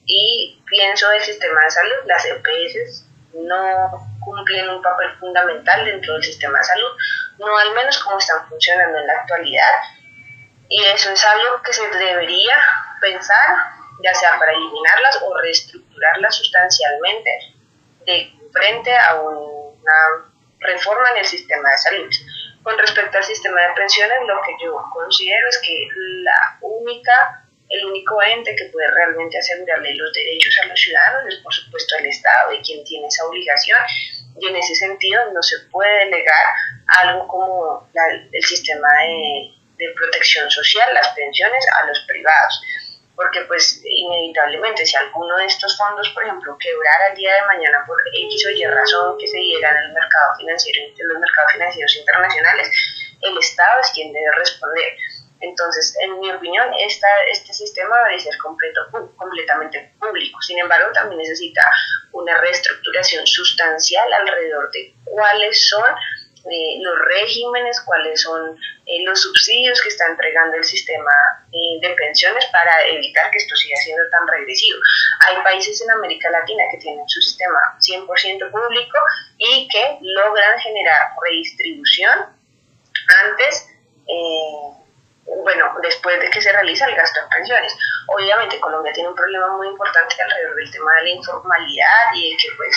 y 0.07 0.59
pienso 0.67 1.09
del 1.11 1.21
sistema 1.21 1.61
de 1.65 1.71
salud, 1.71 1.97
las 2.07 2.25
EPS 2.25 3.05
no 3.35 4.18
cumplen 4.29 4.69
un 4.69 4.83
papel 4.83 5.11
fundamental 5.19 5.85
dentro 5.85 6.15
del 6.15 6.23
sistema 6.23 6.59
de 6.59 6.65
salud, 6.65 6.91
no 7.39 7.57
al 7.57 7.75
menos 7.75 7.99
como 7.99 8.19
están 8.19 8.47
funcionando 8.49 8.99
en 8.99 9.07
la 9.07 9.15
actualidad. 9.15 9.73
Y 10.69 10.85
eso 10.85 11.11
es 11.11 11.25
algo 11.25 11.63
que 11.63 11.73
se 11.73 11.89
debería 11.89 12.57
pensar, 13.01 13.57
ya 14.03 14.15
sea 14.15 14.39
para 14.39 14.53
eliminarlas 14.53 15.19
o 15.23 15.37
reestructurarlas 15.39 16.37
sustancialmente 16.37 17.31
de 18.05 18.33
frente 18.53 18.97
a 18.97 19.15
una 19.15 20.29
reforma 20.61 21.09
en 21.13 21.19
el 21.19 21.27
sistema 21.27 21.71
de 21.71 21.79
salud. 21.79 22.11
Con 22.63 22.77
respecto 22.79 23.17
al 23.17 23.25
sistema 23.25 23.63
de 23.63 23.75
pensiones, 23.75 24.19
lo 24.27 24.43
que 24.43 24.53
yo 24.63 24.85
considero 24.93 25.49
es 25.49 25.59
que 25.59 25.89
la 26.23 26.59
única 26.61 27.48
el 27.69 27.85
único 27.85 28.23
ente 28.23 28.57
que 28.57 28.67
puede 28.67 28.91
realmente 28.91 29.39
asegurarle 29.39 29.95
los 29.95 30.13
derechos 30.13 30.59
a 30.63 30.67
los 30.67 30.81
ciudadanos 30.81 31.33
es 31.33 31.41
por 31.41 31.53
supuesto 31.53 31.97
el 31.99 32.07
Estado 32.07 32.53
y 32.53 32.63
quien 32.63 32.85
tiene 32.85 33.07
esa 33.07 33.27
obligación 33.27 33.79
y 34.41 34.47
en 34.47 34.57
ese 34.57 34.75
sentido 34.75 35.33
no 35.33 35.43
se 35.43 35.59
puede 35.71 36.07
delegar 36.07 36.47
algo 37.03 37.27
como 37.29 37.89
el 37.95 38.45
sistema 38.45 38.89
de, 38.99 39.55
protección 39.95 40.51
social, 40.51 40.93
las 40.93 41.09
pensiones 41.11 41.65
a 41.81 41.87
los 41.87 42.01
privados 42.01 42.61
porque 43.15 43.41
pues 43.43 43.83
inevitablemente 43.85 44.87
si 44.87 44.97
alguno 44.97 45.37
de 45.37 45.47
estos 45.47 45.77
fondos, 45.77 46.09
por 46.11 46.23
ejemplo, 46.23 46.57
quebrara 46.57 47.09
el 47.11 47.17
día 47.17 47.35
de 47.35 47.47
mañana 47.47 47.85
por 47.85 48.01
X 48.15 48.47
o 48.47 48.51
Y 48.51 48.65
razón 48.65 49.19
que 49.19 49.27
se 49.27 49.37
diera 49.39 49.71
en 49.71 49.87
el 49.87 49.93
mercado 49.93 50.37
financiero, 50.39 50.83
en 50.97 51.09
los 51.09 51.19
mercados 51.19 51.51
financieros 51.51 51.97
internacionales, 51.97 52.71
el 53.21 53.37
Estado 53.39 53.81
es 53.81 53.91
quien 53.91 54.13
debe 54.13 54.31
responder. 54.37 54.97
Entonces, 55.41 55.97
en 56.03 56.19
mi 56.21 56.31
opinión, 56.31 56.67
esta, 56.81 57.07
este 57.31 57.53
sistema 57.55 57.97
debe 58.05 58.21
ser 58.21 58.37
completo, 58.39 58.81
completamente 59.17 59.93
público. 60.01 60.41
Sin 60.43 60.59
embargo, 60.59 60.91
también 60.93 61.19
necesita 61.19 61.63
una 62.13 62.41
reestructuración 62.41 63.27
sustancial 63.27 64.13
alrededor 64.13 64.71
de 64.73 64.95
cuáles 65.05 65.69
son 65.69 65.85
eh, 66.51 66.79
los 66.81 66.99
regímenes, 66.99 67.81
cuáles 67.83 68.23
son 68.23 68.57
eh, 68.87 69.05
los 69.05 69.21
subsidios 69.21 69.81
que 69.83 69.89
está 69.89 70.07
entregando 70.07 70.57
el 70.57 70.65
sistema 70.65 71.13
eh, 71.53 71.79
de 71.81 71.95
pensiones 71.95 72.47
para 72.47 72.87
evitar 72.87 73.31
que 73.31 73.39
esto 73.39 73.55
siga 73.55 73.77
siendo 73.77 74.03
tan 74.11 74.27
regresivo. 74.27 74.79
Hay 75.27 75.43
países 75.43 75.83
en 75.83 75.91
América 75.91 76.31
Latina 76.31 76.65
que 76.71 76.79
tienen 76.79 77.07
su 77.09 77.21
sistema 77.21 77.59
100% 77.81 78.51
público 78.51 78.99
y 79.37 79.69
que 79.69 79.99
logran 80.01 80.59
generar 80.61 81.09
redistribución 81.23 82.27
antes, 83.25 83.69
bueno, 85.43 85.75
después 85.83 86.21
de 86.21 86.31
que 86.31 86.41
se 86.41 86.53
realiza 86.53 86.87
el 86.87 86.95
gasto 86.95 87.21
en 87.21 87.29
pensiones. 87.29 87.77
Obviamente 88.09 88.61
Colombia 88.61 88.93
tiene 88.93 89.11
un 89.11 89.15
problema 89.15 89.57
muy 89.57 89.69
importante 89.69 90.17
alrededor 90.23 90.57
del 90.57 90.71
tema 90.71 90.95
de 90.97 91.03
la 91.03 91.11
informalidad 91.11 92.15
y 92.15 92.31
de 92.31 92.37
que 92.37 92.49
pues 92.57 92.77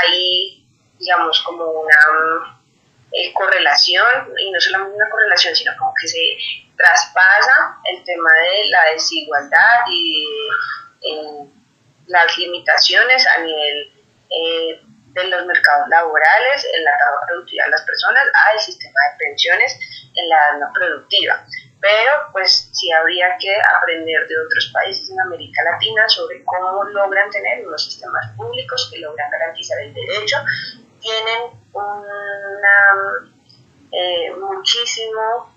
hay 0.00 0.62
digamos, 1.02 1.42
como 1.42 1.64
una 1.64 2.60
eh, 3.10 3.32
correlación, 3.34 4.06
y 4.38 4.50
no 4.50 4.60
solamente 4.60 4.96
una 4.96 5.10
correlación, 5.10 5.54
sino 5.54 5.72
como 5.76 5.92
que 6.00 6.06
se 6.06 6.38
traspasa 6.76 7.78
el 7.84 8.04
tema 8.04 8.32
de 8.32 8.68
la 8.68 8.84
desigualdad 8.92 9.80
y 9.90 10.26
eh, 11.02 11.44
las 12.06 12.38
limitaciones 12.38 13.26
a 13.26 13.40
nivel 13.40 13.92
eh, 14.30 14.80
de 15.12 15.24
los 15.28 15.46
mercados 15.46 15.88
laborales, 15.88 16.66
en 16.74 16.84
la 16.84 16.90
etapa 16.94 17.26
productiva 17.26 17.64
de 17.64 17.70
las 17.70 17.82
personas, 17.82 18.24
al 18.50 18.60
sistema 18.60 19.00
de 19.10 19.26
pensiones 19.26 19.78
en 20.14 20.28
la 20.28 20.36
edad 20.36 20.58
no 20.60 20.72
productiva. 20.72 21.44
Pero 21.80 22.12
pues 22.30 22.70
sí 22.72 22.92
habría 22.92 23.36
que 23.40 23.54
aprender 23.76 24.26
de 24.28 24.34
otros 24.46 24.70
países 24.72 25.10
en 25.10 25.20
América 25.20 25.62
Latina 25.64 26.08
sobre 26.08 26.44
cómo 26.44 26.84
logran 26.84 27.28
tener 27.30 27.66
unos 27.66 27.84
sistemas 27.84 28.30
públicos 28.36 28.88
que 28.92 29.00
logran 29.00 29.30
garantizar 29.30 29.80
el 29.80 29.92
derecho 29.92 30.36
tienen 31.02 31.50
una 31.72 33.32
eh, 33.90 34.32
muchísimo, 34.38 35.52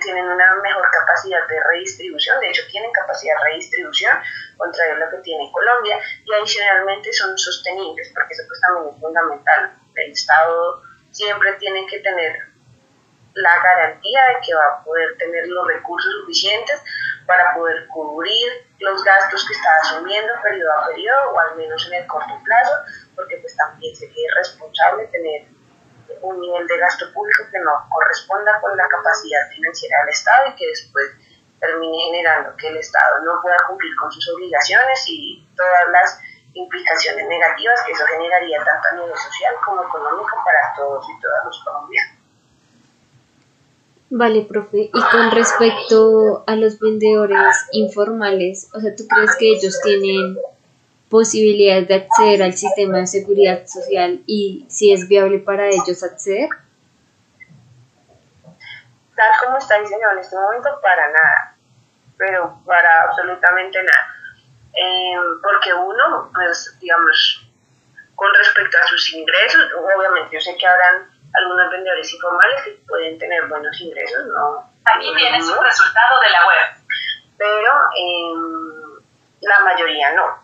tienen 0.00 0.24
una 0.24 0.54
mejor 0.56 0.90
capacidad 0.90 1.46
de 1.46 1.62
redistribución, 1.62 2.40
de 2.40 2.50
hecho 2.50 2.62
tienen 2.70 2.90
capacidad 2.92 3.36
de 3.36 3.50
redistribución, 3.50 4.12
contrario 4.56 4.94
a 4.94 4.98
lo 4.98 5.10
que 5.10 5.18
tiene 5.18 5.50
Colombia, 5.52 5.98
y 6.24 6.34
adicionalmente 6.34 7.12
son 7.12 7.36
sostenibles, 7.38 8.10
porque 8.14 8.34
eso 8.34 8.42
pues 8.48 8.60
también 8.60 8.94
es 8.94 9.00
fundamental. 9.00 9.72
El 9.94 10.12
Estado 10.12 10.82
siempre 11.10 11.52
tiene 11.54 11.86
que 11.86 12.00
tener 12.00 12.36
la 13.34 13.62
garantía 13.62 14.20
de 14.28 14.46
que 14.46 14.54
va 14.54 14.66
a 14.66 14.84
poder 14.84 15.16
tener 15.18 15.46
los 15.46 15.66
recursos 15.66 16.10
suficientes 16.20 16.80
para 17.26 17.54
poder 17.54 17.86
cubrir 17.88 18.48
los 18.78 19.04
gastos 19.04 19.46
que 19.46 19.52
está 19.52 19.68
asumiendo 19.82 20.32
periodo 20.42 20.72
a 20.72 20.86
periodo 20.86 21.30
o 21.32 21.40
al 21.40 21.56
menos 21.56 21.86
en 21.86 21.94
el 21.94 22.06
corto 22.06 22.40
plazo, 22.44 22.72
porque 23.14 23.36
pues 23.36 23.54
también 23.56 23.94
sería 23.94 24.26
irresponsable 24.32 25.06
tener 25.08 25.55
un 26.22 26.40
nivel 26.40 26.66
de 26.66 26.78
gasto 26.78 27.12
público 27.12 27.44
que 27.50 27.58
no 27.60 27.72
corresponda 27.90 28.60
con 28.60 28.76
la 28.76 28.88
capacidad 28.88 29.48
financiera 29.50 30.00
del 30.00 30.08
Estado 30.10 30.48
y 30.48 30.56
que 30.56 30.66
después 30.66 31.06
termine 31.60 31.98
generando 32.04 32.56
que 32.56 32.68
el 32.68 32.76
Estado 32.76 33.24
no 33.24 33.40
pueda 33.42 33.56
cumplir 33.66 33.94
con 33.96 34.10
sus 34.12 34.28
obligaciones 34.34 35.04
y 35.08 35.46
todas 35.56 35.88
las 35.90 36.20
implicaciones 36.54 37.28
negativas 37.28 37.82
que 37.84 37.92
eso 37.92 38.04
generaría 38.06 38.58
tanto 38.64 38.88
a 38.88 38.94
nivel 38.94 39.16
social 39.16 39.54
como 39.64 39.82
económico 39.82 40.36
para 40.44 40.74
todos 40.76 41.06
y 41.08 41.20
todas 41.20 41.44
los 41.44 41.64
colombianos. 41.64 42.16
Vale, 44.08 44.42
profe. 44.42 44.90
Y 44.94 45.00
con 45.10 45.30
respecto 45.32 46.44
a 46.46 46.54
los 46.54 46.78
vendedores 46.78 47.66
informales, 47.72 48.70
o 48.72 48.80
sea, 48.80 48.94
¿tú 48.94 49.06
crees 49.08 49.34
que 49.36 49.50
ellos 49.50 49.80
tienen 49.82 50.38
posibilidades 51.08 51.88
de 51.88 51.94
acceder 51.94 52.42
al 52.42 52.54
sistema 52.54 52.98
de 52.98 53.06
seguridad 53.06 53.66
social 53.66 54.20
y 54.26 54.66
si 54.68 54.92
es 54.92 55.08
viable 55.08 55.38
para 55.38 55.68
ellos 55.68 56.02
acceder? 56.02 56.48
Tal 59.14 59.32
como 59.44 59.58
está 59.58 59.80
diseñado 59.80 60.12
en 60.12 60.18
este 60.18 60.36
momento, 60.36 60.68
para 60.82 61.08
nada, 61.08 61.56
pero 62.18 62.60
para 62.66 63.04
absolutamente 63.04 63.82
nada. 63.82 64.14
Em, 64.74 65.40
porque 65.40 65.72
uno, 65.72 66.30
pues, 66.34 66.76
digamos, 66.80 67.48
con 68.14 68.28
respecto 68.34 68.76
a 68.76 68.86
sus 68.86 69.12
ingresos, 69.14 69.62
obviamente 69.96 70.34
yo 70.34 70.40
sé 70.40 70.56
que 70.56 70.66
habrán 70.66 71.08
algunos 71.32 71.70
vendedores 71.70 72.12
informales 72.12 72.62
que 72.62 72.70
pueden 72.86 73.18
tener 73.18 73.46
buenos 73.46 73.80
ingresos, 73.80 74.26
¿no? 74.26 74.70
Aquí 74.84 75.14
viene 75.14 75.40
su 75.42 75.54
resultado 75.60 76.20
de 76.20 76.30
la 76.30 76.46
web. 76.46 76.66
Pero 77.38 77.72
em, 77.96 78.86
la 79.40 79.60
mayoría 79.60 80.12
no. 80.12 80.42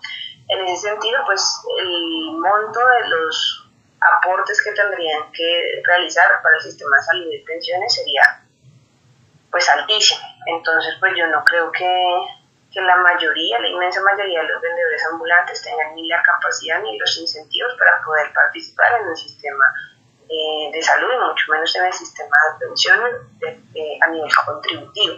En 0.52 0.68
ese 0.68 0.88
sentido, 0.88 1.18
pues 1.24 1.42
el 1.78 2.32
monto 2.32 2.78
de 2.78 3.08
los 3.08 3.70
aportes 4.00 4.62
que 4.62 4.72
tendrían 4.72 5.32
que 5.32 5.80
realizar 5.82 6.42
para 6.42 6.56
el 6.56 6.62
sistema 6.62 6.94
de 6.98 7.02
salud 7.02 7.32
y 7.32 7.38
pensiones 7.38 7.94
sería 7.94 8.44
pues 9.50 9.66
altísimo. 9.70 10.20
Entonces, 10.46 10.94
pues 11.00 11.14
yo 11.16 11.26
no 11.28 11.42
creo 11.44 11.72
que, 11.72 12.18
que 12.70 12.82
la 12.82 12.96
mayoría, 12.96 13.60
la 13.60 13.68
inmensa 13.68 14.02
mayoría 14.02 14.42
de 14.42 14.48
los 14.48 14.60
vendedores 14.60 15.02
ambulantes 15.10 15.62
tengan 15.62 15.94
ni 15.94 16.06
la 16.08 16.22
capacidad 16.22 16.82
ni 16.82 16.98
los 16.98 17.16
incentivos 17.16 17.72
para 17.78 18.02
poder 18.02 18.30
participar 18.34 19.00
en 19.00 19.08
el 19.08 19.16
sistema 19.16 19.64
eh, 20.28 20.70
de 20.70 20.82
salud 20.82 21.08
y 21.14 21.30
mucho 21.30 21.50
menos 21.50 21.74
en 21.76 21.86
el 21.86 21.92
sistema 21.94 22.36
de 22.52 22.66
pensiones 22.66 23.14
a 24.02 24.06
nivel 24.08 24.30
contributivo. 24.44 25.16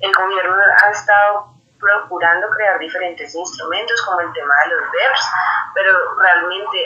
El 0.00 0.12
gobierno 0.12 0.56
ha 0.84 0.90
estado 0.90 1.57
procurando 1.78 2.48
crear 2.50 2.78
diferentes 2.78 3.34
instrumentos 3.34 4.02
como 4.02 4.20
el 4.20 4.32
tema 4.32 4.54
de 4.64 4.76
los 4.76 4.92
BEPS, 4.92 5.26
pero 5.74 6.16
realmente 6.16 6.78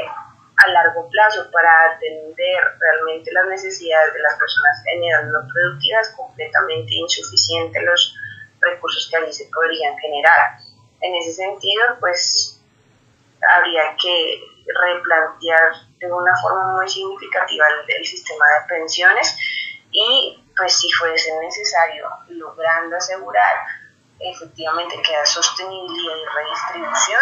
a 0.65 0.69
largo 0.69 1.09
plazo 1.09 1.51
para 1.51 1.93
atender 1.93 2.61
realmente 2.79 3.33
las 3.33 3.47
necesidades 3.47 4.13
de 4.13 4.21
las 4.21 4.35
personas 4.35 4.83
en 4.93 5.05
edad 5.05 5.25
no 5.25 5.49
productiva 5.53 6.01
es 6.01 6.11
completamente 6.11 6.95
insuficiente 6.95 7.81
los 7.83 8.15
recursos 8.61 9.09
que 9.11 9.17
allí 9.17 9.33
se 9.33 9.49
podrían 9.53 9.97
generar. 9.99 10.59
En 11.01 11.15
ese 11.17 11.33
sentido, 11.33 11.83
pues 12.01 12.61
habría 13.57 13.97
que 14.01 14.41
replantear 14.67 15.73
de 15.99 16.13
una 16.13 16.33
forma 16.41 16.73
muy 16.77 16.89
significativa 16.89 17.67
el, 17.89 18.07
sistema 18.07 18.45
de 18.47 18.69
pensiones 18.69 19.37
y 19.91 20.45
pues 20.57 20.79
si 20.79 20.91
fuese 20.93 21.31
necesario 21.41 22.09
logrando 22.29 22.97
asegurar 22.97 23.57
efectivamente 24.23 25.01
que 25.03 25.15
haya 25.15 25.27
sostenibilidad 25.27 26.17
y 26.17 26.27
redistribución, 26.37 27.21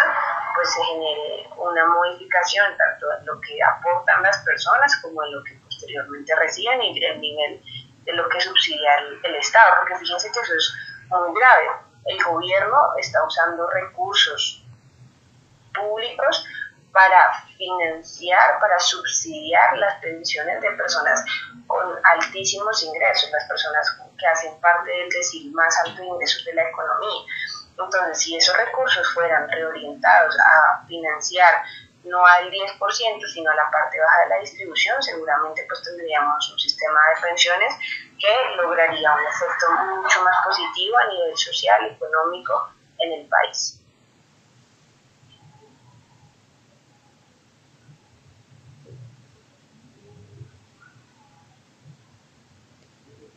pues 0.55 0.73
se 0.73 0.83
genere 0.83 1.49
una 1.57 1.85
modificación 1.87 2.77
tanto 2.77 3.07
en 3.17 3.25
lo 3.25 3.39
que 3.41 3.61
aportan 3.63 4.21
las 4.23 4.37
personas 4.39 4.95
como 5.01 5.23
en 5.23 5.33
lo 5.33 5.43
que 5.43 5.55
posteriormente 5.63 6.35
reciben 6.35 6.81
y 6.81 7.03
el 7.03 7.19
nivel 7.19 7.63
de 8.03 8.13
lo 8.13 8.27
que 8.29 8.41
subsidia 8.41 8.95
el, 8.97 9.19
el 9.23 9.35
Estado, 9.35 9.75
porque 9.79 9.97
fíjense 9.97 10.31
que 10.31 10.39
eso 10.39 10.53
es 10.53 10.73
muy 11.09 11.39
grave. 11.39 11.69
El 12.05 12.23
gobierno 12.23 12.77
está 12.97 13.23
usando 13.23 13.69
recursos 13.69 14.63
públicos 15.73 16.45
para 16.91 17.31
financiar, 17.57 18.59
para 18.59 18.77
subsidiar 18.79 19.77
las 19.77 20.01
pensiones 20.01 20.61
de 20.61 20.71
personas 20.71 21.23
con 21.67 21.99
altísimos 22.03 22.83
ingresos, 22.83 23.29
las 23.31 23.47
personas 23.47 23.91
que 24.21 24.27
hacen 24.27 24.59
parte 24.61 24.89
del 24.89 25.09
decir 25.09 25.51
más 25.51 25.75
alto 25.83 26.01
de 26.01 26.07
ingresos 26.07 26.45
de 26.45 26.53
la 26.53 26.69
economía. 26.69 27.21
Entonces, 27.71 28.19
si 28.19 28.37
esos 28.37 28.55
recursos 28.55 29.11
fueran 29.13 29.49
reorientados 29.49 30.37
a 30.39 30.85
financiar 30.85 31.63
no 32.03 32.25
al 32.25 32.49
10%, 32.49 33.27
sino 33.27 33.51
a 33.51 33.55
la 33.55 33.69
parte 33.69 33.99
baja 33.99 34.23
de 34.23 34.29
la 34.29 34.39
distribución, 34.39 35.01
seguramente 35.01 35.65
pues 35.67 35.81
tendríamos 35.83 36.51
un 36.51 36.59
sistema 36.59 36.99
de 37.13 37.21
pensiones 37.21 37.73
que 38.19 38.55
lograría 38.57 39.13
un 39.13 39.25
efecto 39.25 39.71
mucho 39.95 40.23
más 40.23 40.35
positivo 40.45 40.97
a 40.97 41.07
nivel 41.07 41.37
social 41.37 41.81
y 41.83 41.93
económico 41.93 42.69
en 42.99 43.13
el 43.13 43.27
país. 43.27 43.80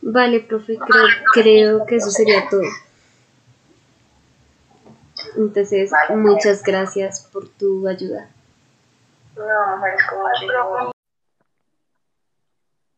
Vale, 0.07 0.39
profe, 0.41 0.77
creo, 0.77 1.07
creo 1.33 1.85
que 1.87 1.95
eso 1.95 2.11
sería 2.11 2.47
todo. 2.47 2.61
Entonces, 5.35 5.91
muchas 6.09 6.61
gracias 6.61 7.27
por 7.33 7.49
tu 7.49 7.87
ayuda. 7.87 8.29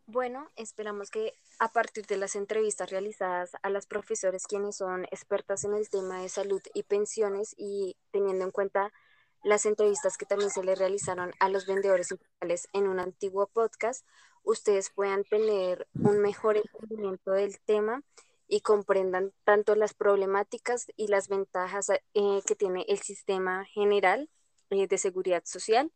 Bueno, 0.08 0.49
esperamos 0.58 1.10
que 1.10 1.34
a 1.60 1.70
partir 1.70 2.05
de 2.08 2.18
las 2.18 2.36
entrevistas 2.36 2.89
realizadas 2.89 3.51
a 3.62 3.70
las 3.70 3.86
profesores 3.86 4.45
quienes 4.45 4.76
son 4.76 5.05
expertas 5.05 5.64
en 5.64 5.76
el 5.76 5.89
tema 5.89 6.22
de 6.22 6.28
salud 6.28 6.62
y 6.74 6.84
pensiones 6.84 7.55
y 7.58 7.95
teniendo 8.12 8.43
en 8.43 8.51
cuenta 8.51 8.91
las 9.43 9.66
entrevistas 9.66 10.18
que 10.18 10.26
también 10.26 10.49
se 10.49 10.62
le 10.62 10.76
realizaron 10.76 11.32
a 11.39 11.47
los 11.47 11.68
vendedores 11.68 12.12
informales 12.12 12.68
en 12.74 12.89
un 12.89 12.99
antiguo 12.99 13.47
podcast, 13.47 14.05
ustedes 14.48 14.89
puedan 14.89 15.24
tener 15.26 15.88
un 15.93 16.20
mejor 16.20 16.58
entendimiento 16.58 17.32
del 17.32 17.60
tema 17.60 18.02
y 18.48 18.62
comprendan 18.62 19.34
tanto 19.43 19.76
las 19.76 19.93
problemáticas 19.93 20.88
y 20.95 21.08
las 21.08 21.28
ventajas 21.28 21.89
eh, 21.89 22.41
que 22.45 22.56
tiene 22.56 22.86
el 22.88 23.00
sistema 23.00 23.66
general 23.66 24.30
eh, 24.70 24.88
de 24.88 24.98
seguridad 24.98 25.43
social 25.45 25.91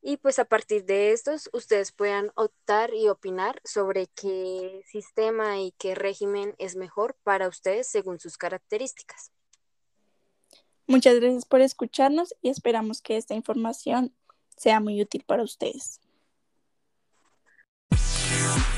y 0.00 0.16
pues 0.16 0.38
a 0.38 0.44
partir 0.44 0.84
de 0.84 1.12
estos 1.12 1.50
ustedes 1.52 1.92
puedan 1.92 2.30
optar 2.34 2.94
y 2.94 3.08
opinar 3.08 3.60
sobre 3.64 4.06
qué 4.06 4.82
sistema 4.86 5.60
y 5.60 5.72
qué 5.72 5.94
régimen 5.94 6.54
es 6.58 6.76
mejor 6.76 7.16
para 7.24 7.48
ustedes 7.48 7.88
según 7.88 8.20
sus 8.20 8.38
características. 8.38 9.32
Muchas 10.86 11.16
gracias 11.16 11.44
por 11.44 11.60
escucharnos 11.60 12.34
y 12.40 12.48
esperamos 12.48 13.02
que 13.02 13.16
esta 13.16 13.34
información 13.34 14.14
sea 14.56 14.80
muy 14.80 15.02
útil 15.02 15.24
para 15.26 15.42
ustedes. 15.42 16.00
you. 18.54 18.75